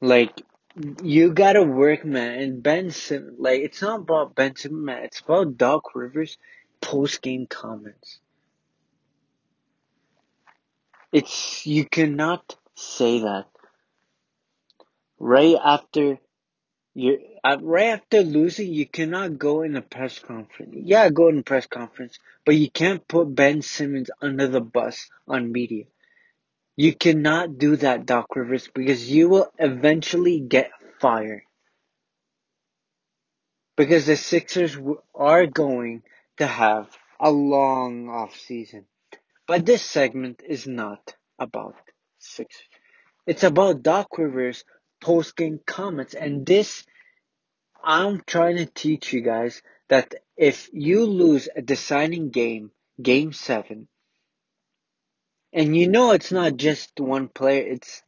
Like, 0.00 0.40
you 1.02 1.32
gotta 1.32 1.64
work, 1.64 2.04
man. 2.04 2.38
And 2.38 2.62
Ben 2.62 2.92
like, 3.36 3.62
it's 3.62 3.82
not 3.82 4.00
about 4.00 4.36
Ben 4.36 4.54
Simmons, 4.54 4.86
man. 4.86 5.02
It's 5.02 5.20
about 5.20 5.58
Doc 5.58 5.94
Rivers 5.94 6.38
post 6.80 7.20
game 7.20 7.46
comments. 7.48 8.20
It's, 11.12 11.66
you 11.66 11.84
cannot 11.84 12.56
say 12.76 13.20
that 13.20 13.46
right 15.18 15.56
after 15.62 16.18
you 16.94 17.18
uh, 17.44 17.58
right 17.60 18.00
after 18.00 18.22
losing, 18.22 18.72
you 18.72 18.86
cannot 18.86 19.38
go 19.38 19.62
in 19.62 19.76
a 19.76 19.82
press 19.82 20.18
conference. 20.18 20.74
Yeah, 20.74 21.08
go 21.10 21.28
in 21.28 21.38
a 21.38 21.42
press 21.42 21.66
conference, 21.66 22.18
but 22.44 22.56
you 22.56 22.70
can't 22.70 23.06
put 23.06 23.34
Ben 23.34 23.62
Simmons 23.62 24.10
under 24.20 24.48
the 24.48 24.60
bus 24.60 25.08
on 25.28 25.52
media. 25.52 25.84
You 26.76 26.94
cannot 26.94 27.58
do 27.58 27.76
that, 27.76 28.06
Doc 28.06 28.34
Rivers, 28.34 28.68
because 28.72 29.10
you 29.10 29.28
will 29.28 29.52
eventually 29.58 30.40
get 30.40 30.70
fired. 31.00 31.42
Because 33.76 34.06
the 34.06 34.16
Sixers 34.16 34.76
are 35.14 35.46
going 35.46 36.02
to 36.38 36.46
have 36.46 36.88
a 37.20 37.30
long 37.30 38.08
off 38.08 38.36
season. 38.36 38.86
But 39.48 39.64
this 39.64 39.82
segment 39.82 40.42
is 40.46 40.66
not 40.66 41.16
about 41.38 41.74
Sixers. 42.18 42.68
It's 43.26 43.44
about 43.44 43.82
Doc 43.82 44.18
Rivers 44.18 44.62
post 45.00 45.36
game 45.36 45.58
comments. 45.66 46.12
And 46.12 46.44
this, 46.44 46.84
I'm 47.82 48.22
trying 48.26 48.58
to 48.58 48.66
teach 48.66 49.14
you 49.14 49.22
guys 49.22 49.62
that 49.88 50.14
if 50.36 50.68
you 50.74 51.06
lose 51.06 51.48
a 51.56 51.62
deciding 51.62 52.28
game, 52.28 52.72
game 53.00 53.32
seven, 53.32 53.88
and 55.50 55.74
you 55.74 55.88
know 55.88 56.12
it's 56.12 56.30
not 56.30 56.58
just 56.58 57.00
one 57.00 57.28
player, 57.28 57.62
it's 57.62 58.02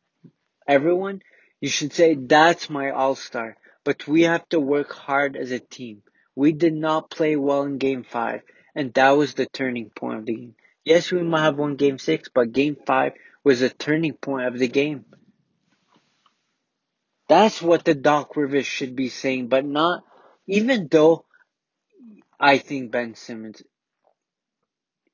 everyone, 0.68 1.22
you 1.62 1.70
should 1.70 1.94
say, 1.94 2.16
that's 2.16 2.68
my 2.68 2.90
all-star. 2.90 3.56
But 3.82 4.06
we 4.06 4.22
have 4.22 4.46
to 4.50 4.60
work 4.60 4.92
hard 4.92 5.38
as 5.38 5.52
a 5.52 5.58
team. 5.58 6.02
We 6.36 6.52
did 6.52 6.74
not 6.74 7.10
play 7.10 7.36
well 7.36 7.62
in 7.62 7.78
game 7.78 8.04
five, 8.04 8.42
and 8.74 8.92
that 8.92 9.12
was 9.12 9.32
the 9.32 9.46
turning 9.46 9.88
point 9.88 10.18
of 10.18 10.26
the 10.26 10.34
game. 10.34 10.54
Yes, 10.84 11.12
we 11.12 11.22
might 11.22 11.42
have 11.42 11.58
won 11.58 11.76
game 11.76 11.98
six, 11.98 12.28
but 12.32 12.52
game 12.52 12.76
five 12.86 13.12
was 13.44 13.62
a 13.62 13.68
turning 13.68 14.14
point 14.14 14.46
of 14.46 14.58
the 14.58 14.68
game. 14.68 15.04
That's 17.28 17.62
what 17.62 17.84
the 17.84 17.94
Doc 17.94 18.36
Rivers 18.36 18.66
should 18.66 18.96
be 18.96 19.08
saying, 19.08 19.48
but 19.48 19.64
not, 19.64 20.02
even 20.46 20.88
though 20.90 21.24
I 22.40 22.58
think 22.58 22.90
Ben 22.90 23.14
Simmons 23.14 23.62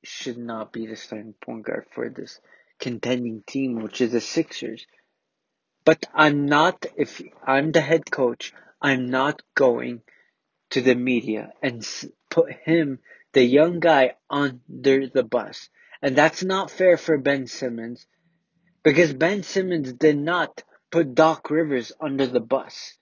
should 0.03 0.37
not 0.37 0.71
be 0.71 0.87
the 0.87 0.95
starting 0.95 1.33
point 1.33 1.65
guard 1.65 1.85
for 1.93 2.09
this 2.09 2.39
contending 2.79 3.43
team, 3.45 3.81
which 3.81 4.01
is 4.01 4.13
the 4.13 4.21
Sixers. 4.21 4.87
But 5.83 6.05
I'm 6.13 6.45
not, 6.45 6.85
if 6.95 7.21
I'm 7.45 7.71
the 7.71 7.81
head 7.81 8.09
coach, 8.09 8.53
I'm 8.81 9.09
not 9.09 9.41
going 9.55 10.01
to 10.71 10.81
the 10.81 10.95
media 10.95 11.51
and 11.61 11.87
put 12.29 12.51
him, 12.51 12.99
the 13.33 13.43
young 13.43 13.79
guy, 13.79 14.15
under 14.29 15.07
the 15.07 15.23
bus. 15.23 15.69
And 16.01 16.15
that's 16.15 16.43
not 16.43 16.71
fair 16.71 16.97
for 16.97 17.17
Ben 17.17 17.47
Simmons 17.47 18.05
because 18.83 19.13
Ben 19.13 19.43
Simmons 19.43 19.91
did 19.93 20.17
not 20.17 20.63
put 20.91 21.15
Doc 21.15 21.49
Rivers 21.49 21.91
under 21.99 22.25
the 22.25 22.39
bus. 22.39 22.97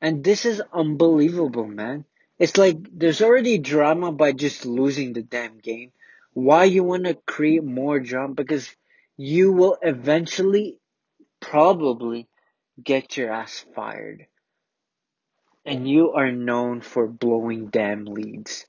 And 0.00 0.22
this 0.22 0.44
is 0.44 0.60
unbelievable, 0.72 1.66
man. 1.66 2.04
It's 2.38 2.58
like 2.58 2.76
there's 2.92 3.22
already 3.22 3.58
drama 3.58 4.12
by 4.12 4.32
just 4.32 4.66
losing 4.66 5.12
the 5.12 5.22
damn 5.22 5.58
game. 5.58 5.92
Why 6.34 6.64
you 6.64 6.82
want 6.84 7.04
to 7.04 7.14
create 7.14 7.64
more 7.64 8.00
drama? 8.00 8.34
Because 8.34 8.68
you 9.16 9.52
will 9.52 9.78
eventually 9.80 10.78
probably 11.40 12.28
get 12.82 13.16
your 13.16 13.32
ass 13.32 13.64
fired. 13.74 14.26
And 15.64 15.88
you 15.88 16.12
are 16.12 16.30
known 16.30 16.82
for 16.82 17.06
blowing 17.06 17.68
damn 17.68 18.04
leads. 18.04 18.66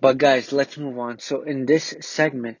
But 0.00 0.18
guys, 0.18 0.52
let's 0.52 0.76
move 0.76 0.98
on. 0.98 1.18
So 1.18 1.42
in 1.42 1.66
this 1.66 1.94
segment, 2.00 2.58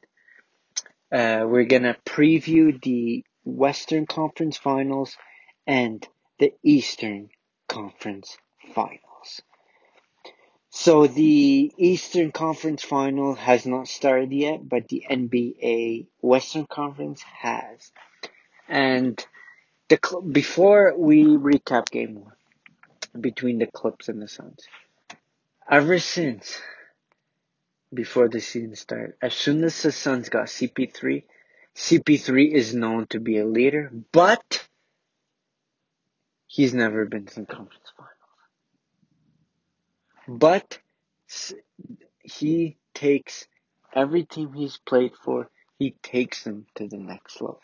uh, 1.12 1.44
we're 1.46 1.64
gonna 1.64 1.96
preview 2.04 2.80
the 2.82 3.24
Western 3.44 4.06
Conference 4.06 4.56
Finals 4.56 5.16
and 5.66 6.06
the 6.38 6.52
Eastern 6.62 7.28
Conference 7.68 8.36
Finals. 8.74 9.42
So 10.70 11.06
the 11.06 11.72
Eastern 11.76 12.32
Conference 12.32 12.82
Final 12.82 13.34
has 13.34 13.66
not 13.66 13.88
started 13.88 14.32
yet, 14.32 14.68
but 14.68 14.88
the 14.88 15.04
NBA 15.08 16.06
Western 16.20 16.66
Conference 16.66 17.22
has. 17.22 17.90
And 18.68 19.24
the 19.88 19.98
before 20.30 20.94
we 20.96 21.24
recap 21.24 21.90
game 21.90 22.16
one 22.16 22.37
between 23.20 23.58
the 23.58 23.66
Clips 23.66 24.08
and 24.08 24.20
the 24.20 24.28
Suns, 24.28 24.66
ever 25.70 25.98
since 25.98 26.60
before 27.92 28.28
the 28.28 28.40
season 28.40 28.74
started, 28.76 29.14
as 29.22 29.34
soon 29.34 29.64
as 29.64 29.82
the 29.82 29.92
Suns 29.92 30.28
got 30.28 30.46
CP3, 30.46 31.24
CP3 31.74 32.52
is 32.52 32.74
known 32.74 33.06
to 33.08 33.20
be 33.20 33.38
a 33.38 33.46
leader, 33.46 33.90
but 34.12 34.66
he's 36.46 36.74
never 36.74 37.04
been 37.04 37.26
to 37.26 37.40
the 37.40 37.46
conference 37.46 37.92
finals. 37.96 38.14
But 40.26 40.78
he 42.22 42.76
takes 42.94 43.46
every 43.94 44.24
team 44.24 44.52
he's 44.52 44.78
played 44.78 45.12
for, 45.24 45.50
he 45.78 45.92
takes 46.02 46.44
them 46.44 46.66
to 46.74 46.88
the 46.88 46.98
next 46.98 47.40
level. 47.40 47.60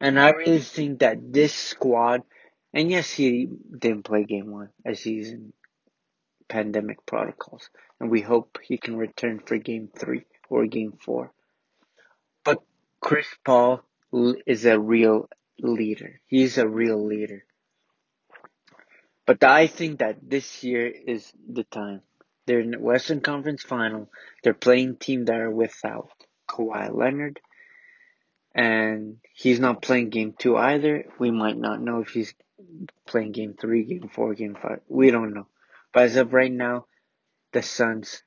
And 0.00 0.18
I 0.18 0.30
really 0.30 0.60
think 0.60 1.00
that 1.00 1.32
this 1.32 1.54
squad, 1.54 2.22
and 2.72 2.90
yes, 2.90 3.10
he 3.10 3.46
didn't 3.78 4.04
play 4.04 4.24
game 4.24 4.50
one 4.50 4.70
as 4.84 5.00
he's 5.02 5.30
in 5.30 5.52
pandemic 6.48 7.04
protocols, 7.06 7.70
and 8.00 8.10
we 8.10 8.20
hope 8.20 8.58
he 8.62 8.78
can 8.78 8.96
return 8.96 9.40
for 9.40 9.58
game 9.58 9.88
three 9.96 10.24
or 10.50 10.66
game 10.66 10.92
four. 11.00 11.32
But 12.44 12.62
Chris 13.00 13.26
Paul 13.44 13.82
is 14.46 14.64
a 14.66 14.78
real 14.78 15.28
leader. 15.58 16.20
He's 16.26 16.58
a 16.58 16.68
real 16.68 17.04
leader. 17.06 17.44
But 19.26 19.44
I 19.44 19.66
think 19.66 20.00
that 20.00 20.18
this 20.22 20.62
year 20.64 20.86
is 20.88 21.32
the 21.48 21.64
time. 21.64 22.02
They're 22.46 22.60
in 22.60 22.72
the 22.72 22.80
Western 22.80 23.20
Conference 23.20 23.62
Final. 23.62 24.10
They're 24.42 24.52
playing 24.54 24.96
team 24.96 25.26
that 25.26 25.40
are 25.40 25.50
without 25.50 26.10
Kawhi 26.48 26.92
Leonard. 26.94 27.40
and 28.54 29.18
he's 29.34 29.60
not 29.60 29.82
playing 29.82 30.10
game 30.10 30.34
two 30.38 30.56
either. 30.56 31.04
We 31.18 31.30
might 31.30 31.56
not 31.56 31.80
know 31.80 32.00
if 32.00 32.08
he's 32.10 32.34
playing 33.06 33.32
game 33.32 33.54
three, 33.58 33.84
game 33.84 34.10
four, 34.12 34.34
game 34.34 34.56
five. 34.60 34.80
We 34.88 35.10
don't 35.10 35.34
know. 35.34 35.46
But 35.92 36.04
as 36.04 36.16
of 36.16 36.32
right 36.32 36.52
now, 36.52 36.86
the 37.52 37.62
Suns 37.62 38.22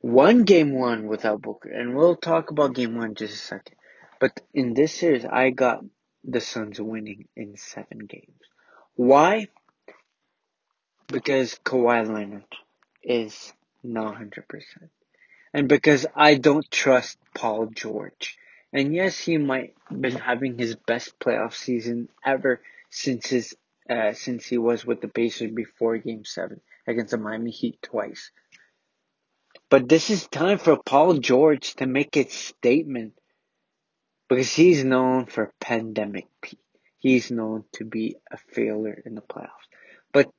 won 0.00 0.44
game 0.44 0.72
one 0.72 1.06
without 1.06 1.42
Booker, 1.42 1.70
and 1.70 1.96
we'll 1.96 2.16
talk 2.16 2.50
about 2.50 2.74
game 2.74 2.96
one 2.96 3.08
in 3.08 3.14
just 3.14 3.34
a 3.34 3.38
second. 3.38 3.76
But 4.20 4.40
in 4.54 4.74
this 4.74 4.94
series, 4.94 5.24
I 5.24 5.50
got 5.50 5.84
the 6.24 6.40
Suns 6.40 6.80
winning 6.80 7.28
in 7.36 7.56
seven 7.56 7.98
games. 8.08 8.40
Why? 8.94 9.48
Because 11.06 11.58
Kawhi 11.64 12.06
Leonard 12.06 12.44
is 13.02 13.52
not 13.82 14.16
100%. 14.16 14.42
And 15.54 15.68
because 15.68 16.06
I 16.14 16.34
don't 16.34 16.68
trust 16.70 17.18
Paul 17.34 17.66
George. 17.66 18.36
And 18.72 18.94
yes, 18.94 19.18
he 19.18 19.38
might 19.38 19.74
been 19.90 20.16
having 20.16 20.58
his 20.58 20.76
best 20.76 21.18
playoff 21.18 21.54
season 21.54 22.08
ever 22.24 22.60
since 22.90 23.28
his 23.28 23.56
uh, 23.88 24.12
since 24.12 24.46
he 24.46 24.58
was 24.58 24.84
with 24.84 25.00
the 25.00 25.08
Pacers 25.08 25.50
before 25.50 25.98
Game 25.98 26.24
Seven 26.24 26.60
against 26.86 27.12
the 27.12 27.18
Miami 27.18 27.50
Heat 27.50 27.78
twice. 27.82 28.30
But 29.70 29.88
this 29.88 30.10
is 30.10 30.26
time 30.26 30.58
for 30.58 30.76
Paul 30.76 31.18
George 31.18 31.74
to 31.76 31.86
make 31.86 32.14
his 32.14 32.32
statement 32.32 33.14
because 34.28 34.52
he's 34.52 34.84
known 34.84 35.26
for 35.26 35.52
pandemic 35.60 36.26
P. 36.40 36.58
He's 36.98 37.30
known 37.30 37.64
to 37.74 37.84
be 37.84 38.16
a 38.30 38.36
failure 38.36 39.00
in 39.04 39.14
the 39.14 39.20
playoffs. 39.20 39.68
But 40.12 40.30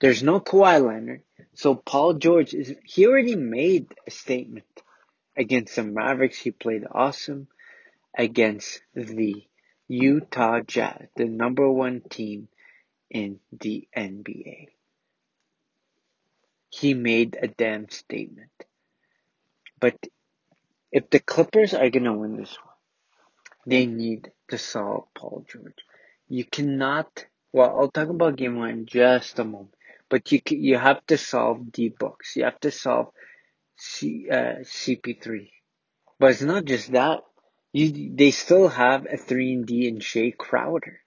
there's 0.00 0.22
no 0.22 0.40
Kawhi 0.40 0.84
Leonard, 0.84 1.22
so 1.54 1.74
Paul 1.74 2.14
George 2.14 2.54
is 2.54 2.74
he 2.84 3.06
already 3.06 3.36
made 3.36 3.94
a 4.06 4.10
statement 4.10 4.66
against 5.36 5.76
the 5.76 5.84
Mavericks. 5.84 6.38
He 6.38 6.50
played 6.50 6.84
awesome 6.90 7.48
against 8.16 8.82
the 8.94 9.46
Utah 9.86 10.60
Jazz, 10.60 11.08
the 11.16 11.24
number 11.24 11.70
one 11.70 12.02
team 12.08 12.48
in 13.10 13.40
the 13.52 13.88
NBA. 13.96 14.68
He 16.70 16.94
made 16.94 17.38
a 17.40 17.48
damn 17.48 17.88
statement. 17.88 18.50
But 19.80 19.96
if 20.92 21.10
the 21.10 21.20
Clippers 21.20 21.74
are 21.74 21.90
gonna 21.90 22.14
win 22.14 22.36
this 22.36 22.56
one, 22.62 22.74
they 23.66 23.86
need 23.86 24.30
to 24.48 24.58
solve 24.58 25.06
Paul 25.14 25.46
George. 25.50 25.84
You 26.28 26.44
cannot. 26.44 27.26
Well, 27.52 27.78
I'll 27.78 27.90
talk 27.90 28.08
about 28.08 28.36
game 28.36 28.58
one 28.58 28.70
in 28.70 28.86
just 28.86 29.38
a 29.38 29.44
moment. 29.44 29.74
But 30.08 30.32
you 30.32 30.40
you 30.50 30.78
have 30.78 31.04
to 31.06 31.18
solve 31.18 31.70
D 31.72 31.88
books. 31.88 32.36
You 32.36 32.44
have 32.44 32.60
to 32.60 32.70
solve 32.70 33.12
C, 33.76 34.28
uh, 34.30 34.60
CP3. 34.62 35.50
But 36.18 36.32
it's 36.32 36.42
not 36.42 36.64
just 36.64 36.92
that. 36.92 37.20
You, 37.72 38.14
they 38.14 38.30
still 38.30 38.68
have 38.68 39.06
a 39.06 39.16
3 39.16 39.52
and 39.52 39.66
D 39.66 39.86
in 39.86 39.98
Jae 39.98 40.36
Crowder, 40.36 41.00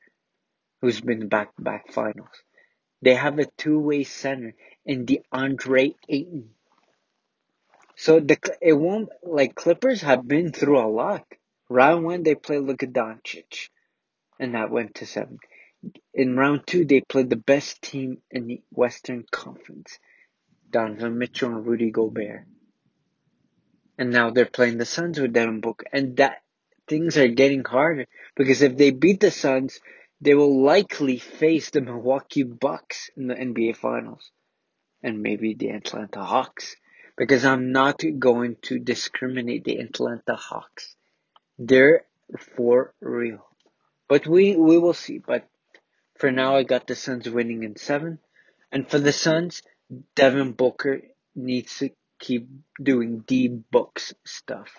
who's 0.82 1.00
been 1.00 1.28
back 1.28 1.56
to 1.56 1.62
back 1.62 1.92
finals. 1.92 2.44
They 3.02 3.16
have 3.16 3.40
a 3.40 3.46
two 3.58 3.80
way 3.80 4.04
center 4.04 4.54
in 4.86 5.06
DeAndre 5.06 5.96
Ayton. 6.10 6.50
So 7.96 8.20
the 8.20 8.38
it 8.62 8.74
won't 8.74 9.10
like 9.24 9.56
Clippers 9.56 10.02
have 10.02 10.28
been 10.28 10.52
through 10.52 10.80
a 10.80 10.90
lot. 10.90 11.26
Round 11.70 12.04
one 12.04 12.24
they 12.24 12.36
played 12.36 12.64
Luka 12.64 12.88
Doncic, 12.88 13.70
and 14.40 14.56
that 14.56 14.72
went 14.72 14.96
to 14.96 15.06
seven. 15.06 15.40
In 16.14 16.36
round 16.36 16.68
two 16.68 16.86
they 16.86 17.02
played 17.02 17.30
the 17.30 17.36
best 17.36 17.82
team 17.82 18.22
in 18.30 18.48
the 18.48 18.62
Western 18.72 19.26
Conference, 19.32 19.98
Donovan 20.70 21.18
Mitchell 21.18 21.56
and 21.56 21.66
Rudy 21.66 21.92
Gobert. 21.92 22.46
And 23.98 24.12
now 24.12 24.32
they're 24.32 24.46
playing 24.46 24.78
the 24.78 24.86
Suns 24.86 25.20
with 25.20 25.34
Devin 25.34 25.62
Booker, 25.62 25.86
and 25.94 26.18
that 26.18 26.42
things 26.88 27.18
are 27.18 27.28
getting 27.28 27.64
harder 27.64 28.06
because 28.36 28.62
if 28.62 28.78
they 28.78 28.92
beat 28.92 29.20
the 29.20 29.32
Suns, 29.32 29.80
they 30.22 30.36
will 30.36 30.64
likely 30.64 31.18
face 31.18 31.72
the 31.72 31.82
Milwaukee 31.82 32.44
Bucks 32.44 33.10
in 33.18 33.28
the 33.28 33.36
NBA 33.36 33.76
Finals 33.76 34.32
and 35.04 35.22
maybe 35.22 35.56
the 35.56 35.70
Atlanta 35.70 36.24
Hawks 36.24 36.76
because 37.18 37.44
I'm 37.44 37.72
not 37.72 38.02
going 38.20 38.58
to 38.64 38.80
discriminate 38.80 39.64
the 39.64 39.78
Atlanta 39.78 40.36
Hawks. 40.36 40.96
They're 41.58 42.06
for 42.56 42.94
real. 43.02 43.46
But 44.08 44.28
we, 44.28 44.56
we 44.56 44.78
will 44.78 44.94
see. 44.94 45.20
But 45.20 45.48
for 46.18 46.32
now, 46.32 46.56
I 46.56 46.64
got 46.64 46.88
the 46.88 46.96
Suns 46.96 47.30
winning 47.30 47.64
in 47.64 47.76
seven. 47.76 48.20
And 48.72 48.90
for 48.90 49.00
the 49.00 49.12
Suns, 49.12 49.64
Devin 50.16 50.54
Booker 50.54 51.02
needs 51.36 51.78
to 51.80 51.90
keep 52.20 52.48
doing 52.82 53.24
D 53.26 53.48
books 53.48 54.14
stuff. 54.26 54.70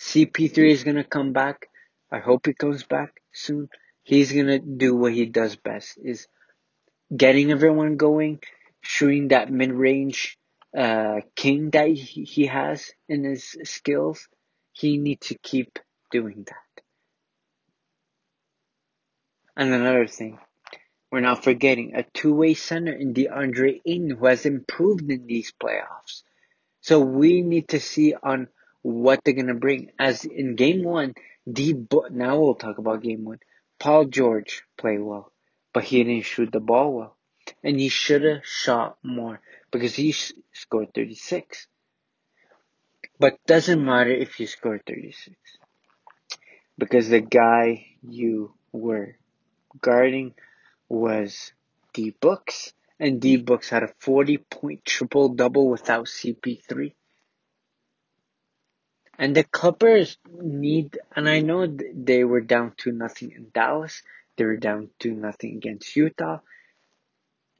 CP3 0.00 0.70
is 0.70 0.84
going 0.84 0.96
to 0.96 1.04
come 1.04 1.32
back. 1.32 1.68
I 2.10 2.18
hope 2.18 2.46
he 2.46 2.54
comes 2.54 2.82
back 2.82 3.20
soon. 3.32 3.68
He's 4.02 4.32
going 4.32 4.46
to 4.46 4.58
do 4.58 4.96
what 4.96 5.12
he 5.12 5.26
does 5.26 5.56
best 5.56 5.98
is 6.02 6.26
getting 7.14 7.50
everyone 7.50 7.96
going, 7.96 8.40
shooting 8.80 9.28
that 9.28 9.50
mid-range 9.50 10.38
uh, 10.76 11.20
king 11.36 11.70
that 11.70 11.88
he, 11.88 12.24
he 12.24 12.46
has 12.46 12.90
in 13.08 13.24
his 13.24 13.56
skills. 13.64 14.28
He 14.72 14.98
needs 14.98 15.28
to 15.28 15.38
keep 15.38 15.78
doing 16.10 16.44
that. 16.46 16.82
And 19.56 19.72
another 19.72 20.06
thing, 20.06 20.38
we're 21.10 21.20
not 21.20 21.44
forgetting 21.44 21.94
a 21.94 22.04
two-way 22.14 22.54
center 22.54 22.92
in 22.92 23.12
DeAndre 23.12 23.82
Ayton 23.84 24.10
who 24.10 24.26
has 24.26 24.46
improved 24.46 25.10
in 25.10 25.26
these 25.26 25.52
playoffs. 25.62 26.22
So 26.80 27.00
we 27.00 27.42
need 27.42 27.68
to 27.68 27.80
see 27.80 28.14
on 28.14 28.48
what 28.80 29.20
they're 29.22 29.34
gonna 29.34 29.54
bring. 29.54 29.92
As 29.98 30.24
in 30.24 30.56
game 30.56 30.82
one, 30.82 31.14
D. 31.50 31.74
now 32.10 32.38
we'll 32.38 32.54
talk 32.54 32.78
about 32.78 33.02
game 33.02 33.24
one. 33.24 33.38
Paul 33.82 34.04
George 34.04 34.62
played 34.78 35.00
well, 35.00 35.32
but 35.72 35.82
he 35.82 36.04
didn't 36.04 36.24
shoot 36.24 36.52
the 36.52 36.60
ball 36.60 36.92
well, 36.92 37.16
and 37.64 37.80
he 37.80 37.88
should 37.88 38.22
have 38.22 38.46
shot 38.46 38.96
more 39.02 39.40
because 39.72 39.96
he 39.96 40.14
scored 40.52 40.94
36. 40.94 41.66
But 43.18 43.44
doesn't 43.44 43.84
matter 43.84 44.12
if 44.12 44.38
you 44.38 44.46
scored 44.46 44.82
36 44.86 45.34
because 46.78 47.08
the 47.08 47.22
guy 47.22 47.86
you 48.08 48.54
were 48.70 49.16
guarding 49.80 50.34
was 50.88 51.52
D 51.92 52.14
Books, 52.20 52.74
and 53.00 53.20
D 53.20 53.36
Books 53.36 53.68
had 53.68 53.82
a 53.82 53.94
40 53.98 54.38
point 54.38 54.84
triple 54.84 55.30
double 55.30 55.68
without 55.68 56.06
CP3. 56.06 56.92
And 59.18 59.36
the 59.36 59.44
Clippers 59.44 60.16
need, 60.40 60.98
and 61.14 61.28
I 61.28 61.40
know 61.40 61.66
they 61.66 62.24
were 62.24 62.40
down 62.40 62.72
to 62.78 62.92
nothing 62.92 63.32
in 63.32 63.50
Dallas. 63.52 64.02
They 64.36 64.44
were 64.44 64.56
down 64.56 64.90
to 65.00 65.12
nothing 65.12 65.56
against 65.56 65.94
Utah. 65.94 66.40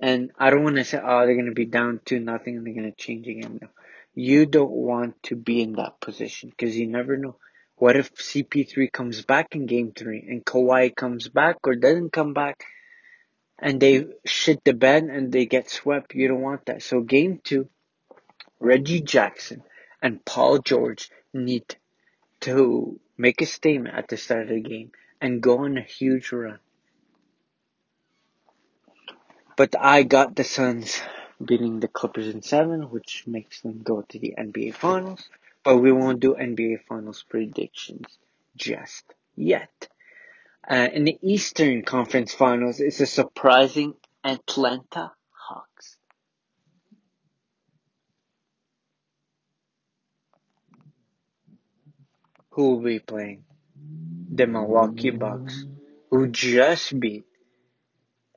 And 0.01 0.33
I 0.37 0.51
don't 0.51 0.65
want 0.65 0.77
to 0.77 0.85
say, 0.85 1.01
oh, 1.03 1.25
they're 1.25 1.35
going 1.35 1.47
to 1.47 1.53
be 1.53 1.67
down 1.67 2.01
to 2.07 2.19
nothing 2.19 2.57
and 2.57 2.67
they're 2.67 2.75
going 2.75 2.91
to 2.91 2.97
change 2.97 3.29
again. 3.29 3.61
No. 3.63 3.69
You 4.15 4.47
don't 4.47 4.71
want 4.71 5.23
to 5.25 5.37
be 5.37 5.63
in 5.63 5.75
that 5.75 6.01
position 6.01 6.51
because 6.51 6.77
you 6.77 6.87
never 6.87 7.17
know. 7.17 7.37
What 7.77 7.97
if 7.97 8.15
CP3 8.15 8.93
comes 8.93 9.23
back 9.23 9.55
in 9.55 9.67
game 9.67 9.93
three 9.97 10.25
and 10.29 10.45
Kawhi 10.45 10.95
comes 10.95 11.29
back 11.29 11.59
or 11.65 11.75
doesn't 11.75 12.13
come 12.13 12.35
back 12.35 12.65
and 13.59 13.81
they 13.81 14.07
shit 14.25 14.65
the 14.65 14.75
bed 14.75 15.05
and 15.05 15.33
they 15.33 15.47
get 15.47 15.71
swept? 15.71 16.15
You 16.15 16.29
don't 16.29 16.43
want 16.43 16.67
that. 16.67 16.83
So 16.83 17.01
game 17.01 17.41
two, 17.43 17.69
Reggie 18.61 19.01
Jackson 19.01 19.63
and 20.03 20.25
Paul 20.25 20.59
George 20.59 21.11
need 21.33 21.77
to 22.41 22.99
make 23.17 23.41
a 23.41 23.47
statement 23.47 23.95
at 23.95 24.09
the 24.09 24.17
start 24.17 24.43
of 24.43 24.49
the 24.49 24.61
game 24.61 24.93
and 25.21 25.41
go 25.41 25.59
on 25.59 25.79
a 25.79 25.83
huge 25.83 26.33
run. 26.33 26.59
But 29.57 29.75
I 29.79 30.03
got 30.03 30.35
the 30.35 30.45
Suns 30.45 31.01
beating 31.45 31.81
the 31.81 31.89
Clippers 31.89 32.29
in 32.29 32.43
seven, 32.43 32.91
which 32.91 33.25
makes 33.27 33.61
them 33.61 33.83
go 33.83 34.03
to 34.03 34.19
the 34.19 34.35
NBA 34.39 34.75
Finals. 34.75 35.29
But 35.63 35.79
we 35.79 35.93
won't 35.93 36.21
do 36.21 36.35
NBA 36.35 36.85
Finals 36.89 37.25
predictions 37.29 38.19
just 38.57 39.05
yet. 39.37 39.89
Uh, 40.69 40.89
in 40.93 41.05
the 41.05 41.19
Eastern 41.23 41.83
Conference 41.83 42.35
Finals, 42.35 42.81
it's 42.81 43.01
a 43.01 43.07
surprising 43.07 43.95
Atlanta 44.25 45.13
Hawks 45.31 45.97
who 52.53 52.71
will 52.71 52.83
be 52.83 52.99
playing 52.99 53.45
the 54.31 54.47
Milwaukee 54.47 55.11
Bucks, 55.11 55.65
who 56.11 56.29
just 56.29 56.99
beat 56.99 57.25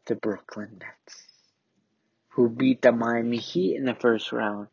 the 0.08 0.16
Brooklyn 0.16 0.80
Nets, 0.80 1.24
who 2.30 2.50
beat 2.50 2.82
the 2.82 2.92
Miami 2.92 3.38
Heat 3.38 3.76
in 3.76 3.86
the 3.86 3.94
first 3.96 4.32
round, 4.32 4.68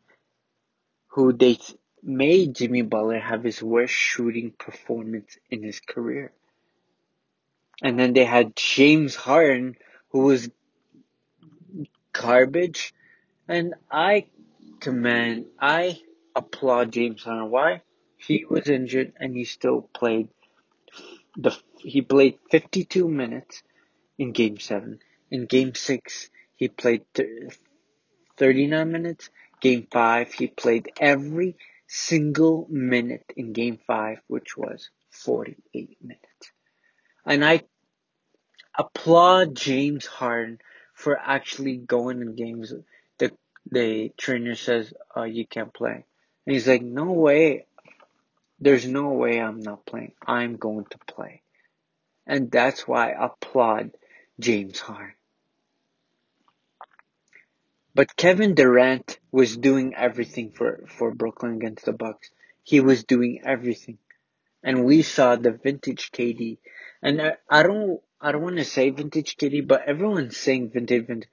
who 1.07 1.33
they 1.33 1.57
made 2.01 2.55
Jimmy 2.55 2.81
Butler 2.83 3.19
have 3.19 3.43
his 3.43 3.61
worst 3.61 3.93
shooting 3.93 4.53
performance 4.57 5.37
in 5.49 5.61
his 5.61 5.79
career. 5.79 6.31
And 7.81 7.99
then 7.99 8.13
they 8.13 8.25
had 8.25 8.55
James 8.55 9.15
Harden, 9.15 9.75
who 10.09 10.19
was 10.19 10.49
garbage. 12.13 12.93
And 13.47 13.73
I 13.91 14.27
commend, 14.79 15.47
I 15.59 15.99
applaud 16.33 16.93
James 16.93 17.23
Harden. 17.23 17.49
Why? 17.49 17.81
He 18.25 18.45
was 18.49 18.69
injured 18.69 19.13
and 19.19 19.35
he 19.35 19.43
still 19.43 19.81
played 19.81 20.29
the 21.35 21.57
he 21.77 22.01
played 22.01 22.39
52 22.51 23.07
minutes 23.07 23.63
in 24.17 24.31
Game 24.31 24.59
Seven. 24.59 24.99
In 25.31 25.45
Game 25.45 25.75
Six, 25.75 26.29
he 26.55 26.67
played 26.67 27.03
39 28.37 28.91
minutes. 28.91 29.29
Game 29.59 29.87
Five, 29.91 30.31
he 30.33 30.47
played 30.47 30.91
every 30.99 31.57
single 31.87 32.67
minute 32.69 33.25
in 33.35 33.53
Game 33.53 33.79
Five, 33.85 34.19
which 34.27 34.55
was 34.55 34.89
48 35.09 35.97
minutes. 36.01 36.51
And 37.25 37.43
I 37.43 37.63
applaud 38.77 39.55
James 39.55 40.05
Harden 40.05 40.59
for 40.93 41.17
actually 41.17 41.77
going 41.77 42.21
in 42.21 42.35
games. 42.35 42.73
The 43.17 43.31
the 43.69 44.13
trainer 44.17 44.55
says, 44.55 44.93
"Oh, 45.15 45.23
you 45.23 45.45
can't 45.47 45.73
play," 45.73 46.05
and 46.45 46.53
he's 46.53 46.67
like, 46.67 46.81
"No 46.81 47.11
way, 47.11 47.65
there's 48.63 48.87
no 48.87 49.09
way 49.09 49.41
I'm 49.41 49.59
not 49.59 49.85
playing. 49.85 50.13
I'm 50.25 50.55
going 50.57 50.85
to 50.91 50.97
play," 51.07 51.41
and 52.25 52.49
that's 52.49 52.87
why 52.87 53.11
I 53.11 53.25
applaud 53.25 53.91
James 54.39 54.79
Harden. 54.79 55.15
But 57.95 58.15
Kevin 58.15 58.55
Durant 58.55 59.19
was 59.31 59.55
doing 59.55 59.93
everything 59.95 60.51
for 60.51 60.85
for 60.87 61.13
Brooklyn 61.13 61.55
against 61.55 61.85
the 61.85 61.93
Bucks. 61.93 62.31
He 62.63 62.79
was 62.79 63.03
doing 63.03 63.41
everything, 63.43 63.99
and 64.63 64.85
we 64.85 65.01
saw 65.01 65.35
the 65.35 65.51
vintage 65.51 66.11
KD. 66.11 66.57
And 67.01 67.21
I, 67.21 67.33
I 67.49 67.63
don't 67.63 68.01
I 68.19 68.31
don't 68.31 68.41
want 68.41 68.57
to 68.57 68.65
say 68.65 68.89
vintage 68.89 69.35
KD, 69.37 69.67
but 69.67 69.83
everyone's 69.85 70.37
saying 70.37 70.71
vintage 70.71 71.05
vintage. 71.05 71.29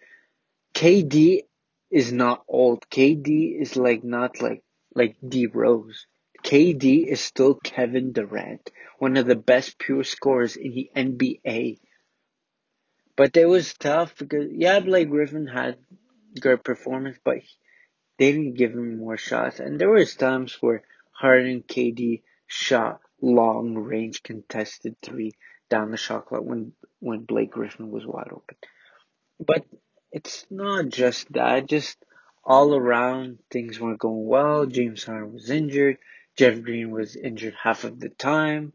KD 0.74 1.44
is 1.90 2.12
not 2.12 2.44
old. 2.48 2.84
KD 2.90 3.60
is 3.60 3.76
like 3.76 4.04
not 4.04 4.42
like 4.42 4.62
like 4.94 5.16
D 5.26 5.46
Rose. 5.46 6.06
KD 6.42 7.06
is 7.06 7.20
still 7.20 7.54
Kevin 7.54 8.12
Durant, 8.12 8.70
one 8.98 9.16
of 9.16 9.26
the 9.26 9.36
best 9.36 9.78
pure 9.78 10.04
scorers 10.04 10.56
in 10.56 10.72
the 10.74 10.90
NBA. 10.96 11.78
But 13.16 13.36
it 13.36 13.46
was 13.46 13.74
tough 13.74 14.16
because 14.16 14.48
yeah, 14.52 14.80
Blake 14.80 15.10
Griffin 15.10 15.46
had 15.46 15.76
good 16.40 16.64
performance, 16.64 17.18
but 17.22 17.38
they 18.18 18.32
didn't 18.32 18.54
give 18.54 18.72
him 18.72 18.98
more 18.98 19.16
shots. 19.16 19.60
And 19.60 19.78
there 19.78 19.90
was 19.90 20.14
times 20.14 20.56
where 20.60 20.82
Harden 21.12 21.62
KD 21.62 22.22
shot 22.46 23.00
long 23.20 23.74
range 23.74 24.22
contested 24.22 24.96
three 25.02 25.32
down 25.68 25.90
the 25.90 25.96
shot 25.96 26.26
clock 26.26 26.42
when 26.42 26.72
when 27.00 27.24
Blake 27.24 27.50
Griffin 27.50 27.90
was 27.90 28.06
wide 28.06 28.28
open. 28.32 28.56
But 29.38 29.64
it's 30.12 30.46
not 30.50 30.88
just 30.88 31.32
that, 31.32 31.66
just 31.66 31.96
all 32.44 32.74
around 32.74 33.38
things 33.50 33.78
weren't 33.78 33.98
going 33.98 34.26
well. 34.26 34.66
James 34.66 35.04
Harden 35.04 35.32
was 35.32 35.50
injured. 35.50 35.98
Jeff 36.36 36.62
Green 36.62 36.90
was 36.90 37.16
injured 37.16 37.54
half 37.54 37.84
of 37.84 38.00
the 38.00 38.08
time. 38.08 38.72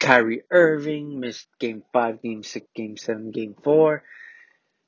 Kyrie 0.00 0.42
Irving 0.50 1.20
missed 1.20 1.46
game 1.58 1.82
five, 1.92 2.20
game 2.22 2.42
six, 2.42 2.66
game 2.74 2.96
seven, 2.96 3.30
game 3.30 3.54
four. 3.62 4.02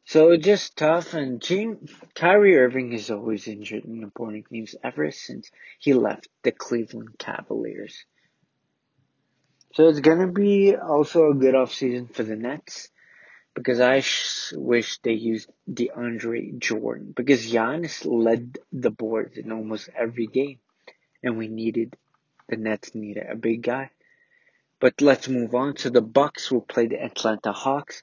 So 0.04 0.30
it's 0.30 0.44
just 0.44 0.76
tough 0.76 1.14
and 1.14 1.40
James 1.40 1.90
Kyrie 2.14 2.56
Irving 2.58 2.92
is 2.92 3.10
always 3.10 3.48
injured 3.48 3.84
in 3.84 4.02
important 4.02 4.48
games 4.48 4.74
ever 4.82 5.10
since 5.10 5.50
he 5.78 5.94
left 5.94 6.28
the 6.42 6.52
Cleveland 6.52 7.18
Cavaliers. 7.18 8.04
So 9.74 9.88
it's 9.88 10.00
gonna 10.00 10.30
be 10.30 10.76
also 10.76 11.30
a 11.30 11.34
good 11.34 11.54
offseason 11.54 12.14
for 12.14 12.22
the 12.22 12.36
Nets 12.36 12.88
because 13.54 13.80
I 13.80 14.00
sh- 14.00 14.52
wish 14.54 14.98
they 15.00 15.14
used 15.14 15.50
DeAndre 15.68 16.58
Jordan 16.58 17.12
because 17.16 17.50
Giannis 17.50 18.04
led 18.04 18.58
the 18.72 18.90
boards 18.90 19.38
in 19.38 19.50
almost 19.50 19.88
every 19.96 20.26
game, 20.26 20.60
and 21.22 21.36
we 21.36 21.48
needed 21.48 21.96
the 22.48 22.56
Nets 22.56 22.94
needed 22.94 23.26
a 23.28 23.36
big 23.36 23.62
guy. 23.62 23.90
But 24.80 25.00
let's 25.00 25.28
move 25.28 25.54
on. 25.54 25.76
So 25.76 25.90
the 25.90 26.02
Bucks 26.02 26.50
will 26.50 26.60
play 26.60 26.86
the 26.86 27.02
Atlanta 27.02 27.52
Hawks. 27.52 28.02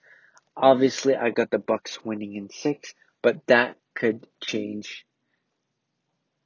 Obviously, 0.55 1.15
I 1.15 1.29
got 1.29 1.51
the 1.51 1.59
Bucks 1.59 2.03
winning 2.03 2.35
in 2.35 2.49
six, 2.49 2.93
but 3.21 3.45
that 3.47 3.77
could 3.93 4.27
change 4.41 5.05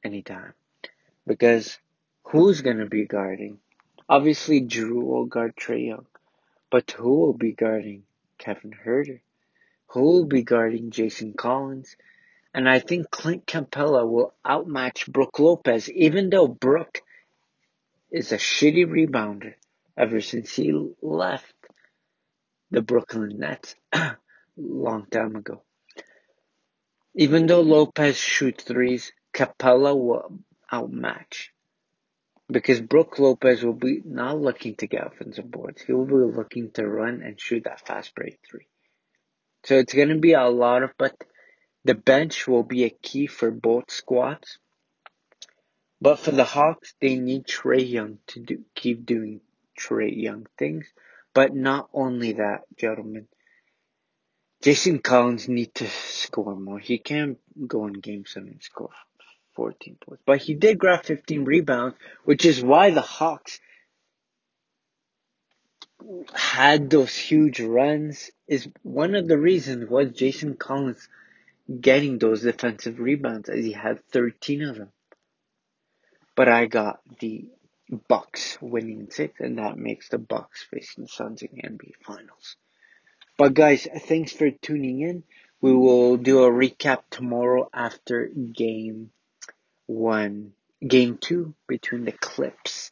anytime 0.03 0.53
because 1.25 1.77
who's 2.23 2.61
gonna 2.61 2.85
be 2.85 3.05
guarding? 3.05 3.59
Obviously, 4.09 4.61
Jrue 4.61 5.03
will 5.03 5.25
guard 5.25 5.55
Trae 5.55 5.87
Young, 5.87 6.05
but 6.69 6.91
who 6.91 7.19
will 7.19 7.33
be 7.33 7.51
guarding 7.51 8.03
Kevin 8.37 8.71
Huerter? 8.85 9.19
who 9.87 10.01
will 10.01 10.25
be 10.25 10.43
guarding 10.43 10.91
Jason 10.91 11.33
Collins. 11.33 11.95
And 12.53 12.67
I 12.69 12.79
think 12.79 13.09
Clint 13.11 13.45
Capela 13.45 14.07
will 14.07 14.33
outmatch 14.45 15.07
Brook 15.07 15.39
Lopez, 15.39 15.89
even 15.89 16.29
though 16.29 16.47
Brook 16.47 17.01
is 18.11 18.31
a 18.31 18.37
shitty 18.37 18.85
rebounder 18.85 19.53
ever 19.97 20.21
since 20.21 20.55
he 20.55 20.73
left 21.01 21.53
the 22.71 22.81
Brooklyn 22.81 23.39
Nets 23.39 23.75
long 24.57 25.05
time 25.07 25.35
ago. 25.35 25.63
Even 27.15 27.47
though 27.47 27.61
Lopez 27.61 28.17
shoots 28.17 28.63
threes, 28.63 29.11
Capela 29.33 29.95
will 29.95 30.39
outmatch. 30.71 31.49
Because 32.49 32.79
Brook 32.79 33.19
Lopez 33.19 33.63
will 33.63 33.73
be 33.73 34.01
not 34.05 34.39
looking 34.39 34.75
to 34.75 34.87
get 34.87 35.05
offensive 35.05 35.49
boards. 35.49 35.81
He 35.81 35.93
will 35.93 36.05
be 36.05 36.13
looking 36.13 36.71
to 36.71 36.87
run 36.87 37.21
and 37.21 37.39
shoot 37.39 37.65
that 37.65 37.85
fast 37.85 38.15
break 38.15 38.39
three. 38.49 38.67
So 39.65 39.75
it's 39.75 39.93
going 39.93 40.09
to 40.09 40.19
be 40.19 40.33
a 40.33 40.45
lot 40.45 40.83
of, 40.83 40.91
but 40.97 41.15
the 41.83 41.95
bench 41.95 42.47
will 42.47 42.63
be 42.63 42.85
a 42.85 42.89
key 42.89 43.27
for 43.27 43.51
both 43.51 43.91
squads. 43.91 44.59
But 45.99 46.19
for 46.19 46.31
the 46.31 46.43
Hawks, 46.43 46.93
they 47.01 47.15
need 47.15 47.45
Trae 47.45 47.89
Young 47.89 48.19
to 48.27 48.39
do, 48.39 48.63
keep 48.75 49.05
doing 49.05 49.41
Trae 49.79 50.15
Young 50.15 50.45
things. 50.57 50.85
But 51.33 51.55
not 51.55 51.89
only 51.93 52.33
that, 52.33 52.61
gentlemen. 52.77 53.27
Jason 54.61 54.99
Collins 54.99 55.47
need 55.47 55.73
to 55.75 55.87
score 55.87 56.55
more. 56.55 56.79
He 56.79 56.97
can't 56.97 57.37
go 57.67 57.87
in 57.87 57.93
game 57.93 58.25
seven 58.25 58.49
and 58.49 58.63
score 58.63 58.89
14 59.55 59.97
points. 60.01 60.23
But 60.25 60.39
he 60.39 60.53
did 60.53 60.79
grab 60.79 61.03
15 61.03 61.45
rebounds, 61.45 61.95
which 62.25 62.45
is 62.45 62.63
why 62.63 62.91
the 62.91 63.01
Hawks 63.01 63.59
had 66.33 66.89
those 66.89 67.15
huge 67.15 67.59
runs. 67.59 68.31
Is 68.47 68.67
one 68.83 69.15
of 69.15 69.27
the 69.27 69.37
reasons 69.37 69.89
was 69.89 70.11
Jason 70.11 70.55
Collins 70.55 71.07
getting 71.81 72.17
those 72.17 72.41
defensive 72.41 72.99
rebounds 72.99 73.49
as 73.49 73.65
he 73.65 73.73
had 73.73 74.03
13 74.11 74.63
of 74.63 74.75
them. 74.77 74.91
But 76.37 76.47
I 76.47 76.67
got 76.67 77.01
the 77.19 77.49
Bucks 78.07 78.59
winning 78.61 79.07
six, 79.09 79.39
and 79.39 79.57
that 79.57 79.75
makes 79.75 80.09
the 80.09 80.19
Bucks 80.19 80.63
facing 80.69 81.05
the 81.05 81.09
Suns 81.09 81.41
in 81.41 81.49
the 81.51 81.63
NBA 81.63 81.93
Finals. 82.05 82.57
But 83.37 83.55
guys, 83.55 83.87
thanks 84.01 84.33
for 84.33 84.51
tuning 84.51 85.01
in. 85.01 85.23
We 85.61 85.73
will 85.73 86.15
do 86.17 86.43
a 86.43 86.51
recap 86.51 86.99
tomorrow 87.09 87.67
after 87.73 88.27
game 88.27 89.09
one, 89.87 90.53
game 90.87 91.17
two 91.19 91.55
between 91.67 92.05
the 92.05 92.11
Clips 92.11 92.91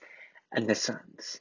and 0.52 0.68
the 0.68 0.74
Suns. 0.74 1.40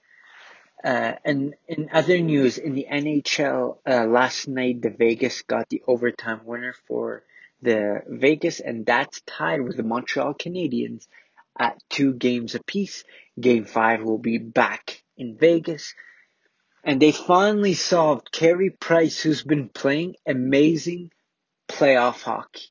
Uh, 0.84 1.14
and 1.24 1.54
in 1.66 1.88
other 1.90 2.18
news, 2.18 2.58
in 2.58 2.74
the 2.74 2.86
NHL, 2.92 3.78
uh, 3.88 4.04
last 4.04 4.46
night 4.46 4.82
the 4.82 4.90
Vegas 4.90 5.40
got 5.40 5.70
the 5.70 5.82
overtime 5.86 6.42
winner 6.44 6.74
for 6.86 7.22
the 7.62 8.02
Vegas, 8.06 8.60
and 8.60 8.84
that's 8.84 9.22
tied 9.22 9.62
with 9.62 9.78
the 9.78 9.82
Montreal 9.82 10.34
Canadiens 10.34 11.06
at 11.58 11.82
two 11.88 12.14
games 12.14 12.54
apiece. 12.54 13.04
Game 13.40 13.64
five 13.64 14.02
will 14.02 14.18
be 14.18 14.38
back 14.38 15.02
in 15.16 15.36
Vegas. 15.36 15.94
And 16.82 17.00
they 17.00 17.12
finally 17.12 17.74
solved 17.74 18.30
Carey 18.30 18.70
Price, 18.70 19.20
who's 19.20 19.42
been 19.42 19.68
playing 19.68 20.16
amazing 20.26 21.10
playoff 21.68 22.22
hockey. 22.22 22.68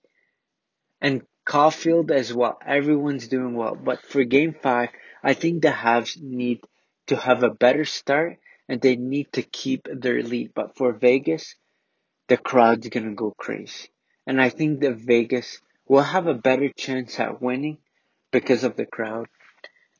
And 1.02 1.24
Caufield 1.46 2.12
as 2.12 2.34
well. 2.34 2.58
Everyone's 2.65 3.28
doing 3.28 3.56
well. 3.56 3.76
But 3.76 4.02
for 4.04 4.24
game 4.24 4.56
five, 4.62 4.89
I 5.24 5.34
think 5.34 5.62
the 5.62 5.69
Habs 5.69 6.22
need 6.22 6.62
to 7.08 7.15
have 7.15 7.43
a 7.43 7.50
better 7.50 7.86
start 7.86 8.39
and 8.69 8.80
they 8.80 8.96
need 8.96 9.32
to 9.34 9.41
keep 9.41 9.88
their 9.91 10.24
lead. 10.24 10.54
But 10.54 10.78
for 10.78 10.93
Vegas, 10.93 11.56
the 12.28 12.38
crowd's 12.38 12.88
gonna 12.89 13.13
go 13.13 13.32
crazy. 13.32 13.89
And 14.26 14.41
I 14.41 14.50
think 14.50 14.80
that 14.82 14.96
Vegas 14.96 15.60
will 15.88 16.04
have 16.04 16.28
a 16.28 16.34
better 16.34 16.69
chance 16.69 17.19
at 17.19 17.41
winning 17.41 17.80
because 18.34 18.65
of 18.65 18.76
the 18.76 18.86
crowd 18.86 19.28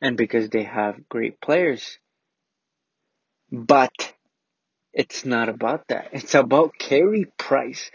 and 0.02 0.18
because 0.18 0.50
they 0.50 0.64
have 0.64 1.08
great 1.08 1.40
players. 1.40 1.98
But 3.50 4.14
it's 4.92 5.24
not 5.24 5.48
about 5.48 5.88
that. 5.88 6.10
It's 6.12 6.36
about 6.36 6.78
Carey 6.78 7.26
Price. 7.38 7.90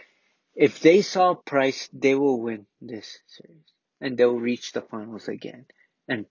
If 0.55 0.79
they 0.79 1.03
saw 1.03 1.35
Price, 1.35 1.87
they 1.93 2.15
will 2.15 2.41
win 2.41 2.65
this 2.81 3.19
series. 3.27 3.61
And 4.01 4.17
they'll 4.17 4.39
reach 4.39 4.71
the 4.71 4.81
finals 4.81 5.27
again. 5.27 5.65
And 6.07 6.25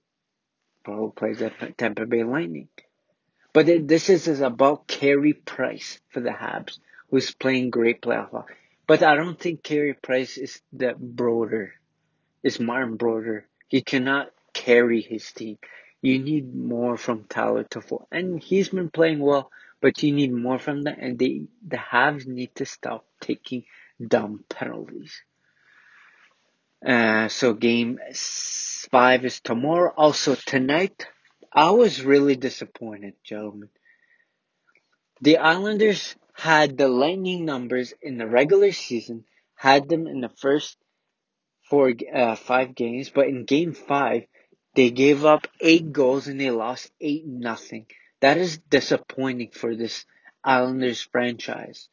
probably 0.84 1.12
play 1.12 1.32
the 1.34 1.50
Tampa 1.76 2.06
Bay 2.06 2.24
Lightning. 2.24 2.68
But 3.52 3.66
this 3.86 4.08
is, 4.08 4.40
about 4.40 4.86
Carey 4.86 5.34
Price 5.34 6.00
for 6.10 6.20
the 6.20 6.30
Habs, 6.30 6.78
who's 7.10 7.34
playing 7.34 7.70
great 7.70 8.00
playoff 8.02 8.30
hockey. 8.30 8.54
But 8.86 9.02
I 9.02 9.16
don't 9.16 9.38
think 9.38 9.62
Carey 9.62 9.94
Price 9.94 10.38
is 10.38 10.60
the 10.72 10.94
Brodeur, 10.98 11.72
is 12.42 12.58
Martin 12.58 12.96
Brodeur. 12.96 13.44
He 13.68 13.82
cannot 13.82 14.30
carry 14.52 15.00
his 15.00 15.30
team. 15.32 15.58
You 16.00 16.18
need 16.18 16.54
more 16.54 16.96
from 16.96 17.24
Tyler 17.24 17.64
Toffoli. 17.64 18.06
And 18.10 18.42
he's 18.42 18.70
been 18.70 18.90
playing 18.90 19.20
well, 19.20 19.50
but 19.80 20.02
you 20.02 20.12
need 20.12 20.32
more 20.32 20.58
from 20.58 20.82
them, 20.82 20.96
and 20.98 21.18
they 21.18 21.42
the 21.66 21.76
Habs 21.76 22.26
need 22.26 22.54
to 22.56 22.66
stop 22.66 23.04
taking 23.20 23.64
dumb 24.04 24.44
penalties. 24.48 25.22
Uh, 26.84 27.28
so 27.28 27.54
game 27.54 27.98
five 28.14 29.24
is 29.24 29.40
tomorrow. 29.40 29.92
Also 29.96 30.34
tonight, 30.34 31.06
I 31.52 31.70
was 31.70 32.02
really 32.02 32.36
disappointed, 32.36 33.14
gentlemen. 33.24 33.70
The 35.20 35.38
Islanders 35.38 36.14
had 36.32 36.78
the 36.78 36.88
lightning 36.88 37.44
numbers 37.44 37.92
in 38.00 38.18
the 38.18 38.28
regular 38.28 38.70
season, 38.70 39.24
had 39.56 39.88
them 39.88 40.06
in 40.06 40.20
the 40.20 40.28
first 40.28 40.76
four, 41.68 41.92
uh, 42.12 42.36
five 42.36 42.74
games, 42.74 43.10
but 43.10 43.28
in 43.28 43.44
game 43.44 43.74
five, 43.74 44.24
they 44.74 44.90
gave 44.90 45.24
up 45.24 45.46
eight 45.60 45.92
goals 45.92 46.28
and 46.28 46.40
they 46.40 46.50
lost 46.50 46.90
eight 47.00 47.26
nothing. 47.26 47.86
That 48.20 48.36
is 48.36 48.58
disappointing 48.58 49.50
for 49.52 49.74
this 49.74 50.04
Islanders 50.44 51.00
franchise 51.00 51.88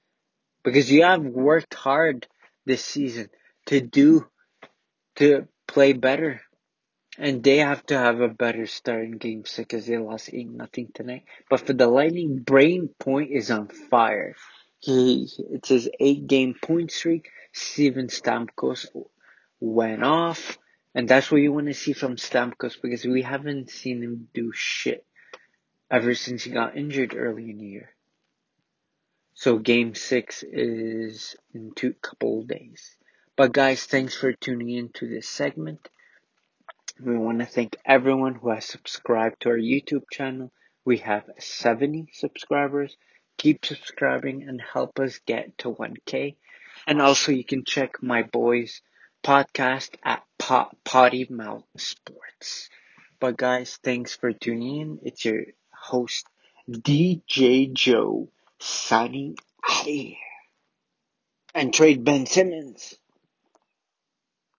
because 0.64 0.92
you 0.92 1.04
have 1.04 1.24
worked 1.24 1.74
hard 1.74 2.28
this 2.66 2.84
season 2.84 3.30
to 3.68 3.82
do, 3.82 4.28
to 5.18 5.48
play 5.68 5.94
better. 5.94 6.42
And 7.18 7.42
they 7.42 7.58
have 7.58 7.86
to 7.86 7.98
have 7.98 8.20
a 8.20 8.28
better 8.28 8.68
start 8.68 9.06
in 9.06 9.18
game 9.18 9.46
six 9.46 9.68
because 9.68 9.86
they 9.86 9.98
lost 9.98 10.30
8 10.34 10.52
nothing 10.52 10.90
tonight. 10.94 11.24
But 11.50 11.62
for 11.62 11.72
the 11.72 11.88
Lightning, 11.88 12.42
Brayden 12.44 12.90
Point 13.00 13.32
is 13.32 13.52
on 13.52 13.70
fire. 13.70 14.36
He, 14.80 15.30
it's 15.52 15.70
his 15.70 15.90
eight 16.00 16.28
game 16.28 16.56
point 16.62 16.92
streak. 16.92 17.30
Steven 17.54 18.08
Stamkos 18.08 18.86
went 19.74 20.04
off. 20.04 20.58
And 20.94 21.10
that's 21.10 21.30
what 21.30 21.42
you 21.42 21.52
want 21.52 21.68
to 21.68 21.74
see 21.74 21.94
from 21.94 22.16
Stamkos 22.16 22.82
because 22.82 23.04
we 23.04 23.22
haven't 23.22 23.70
seen 23.70 24.02
him 24.02 24.30
do 24.34 24.52
shit 24.54 25.06
ever 25.92 26.16
since 26.16 26.44
he 26.44 26.52
got 26.52 26.78
injured 26.78 27.14
early 27.16 27.50
in 27.50 27.58
the 27.58 27.66
year. 27.66 27.90
So 29.34 29.58
game 29.58 29.96
six 29.96 30.44
is 30.44 31.36
in 31.54 31.74
two 31.76 31.94
couple 32.02 32.44
days. 32.44 32.96
But 33.36 33.52
guys, 33.52 33.84
thanks 33.84 34.16
for 34.16 34.32
tuning 34.32 34.70
in 34.70 34.90
to 34.94 35.10
this 35.10 35.28
segment. 35.28 35.90
We 37.04 37.18
want 37.18 37.40
to 37.40 37.46
thank 37.46 37.76
everyone 37.86 38.36
who 38.36 38.52
has 38.52 38.64
subscribed 38.64 39.42
to 39.42 39.50
our 39.50 39.58
YouTube 39.58 40.06
channel. 40.10 40.54
We 40.86 41.00
have 41.00 41.26
70 41.38 42.08
subscribers. 42.14 42.96
Keep 43.38 43.66
subscribing 43.66 44.48
and 44.48 44.62
help 44.62 45.00
us 45.02 45.20
get 45.26 45.58
to 45.58 45.74
1K. 45.74 46.38
And 46.88 47.02
also 47.02 47.34
you 47.34 47.44
can 47.44 47.66
check 47.66 48.02
my 48.02 48.24
boys 48.24 48.82
podcast 49.26 49.90
at 50.04 50.24
Pot- 50.38 50.78
Potty 50.84 51.26
Mouth 51.28 51.64
Sports. 51.78 52.70
But 53.20 53.38
guys, 53.38 53.80
thanks 53.84 54.16
for 54.16 54.32
tuning 54.32 54.82
in. 54.82 55.00
It's 55.02 55.26
your 55.26 55.46
host 55.74 56.28
DJ 56.70 57.74
Joe 57.74 58.30
signing 58.60 59.36
out 59.68 59.88
here. 59.88 60.14
And 61.56 61.74
trade 61.74 62.04
Ben 62.04 62.28
Simmons. 62.28 63.00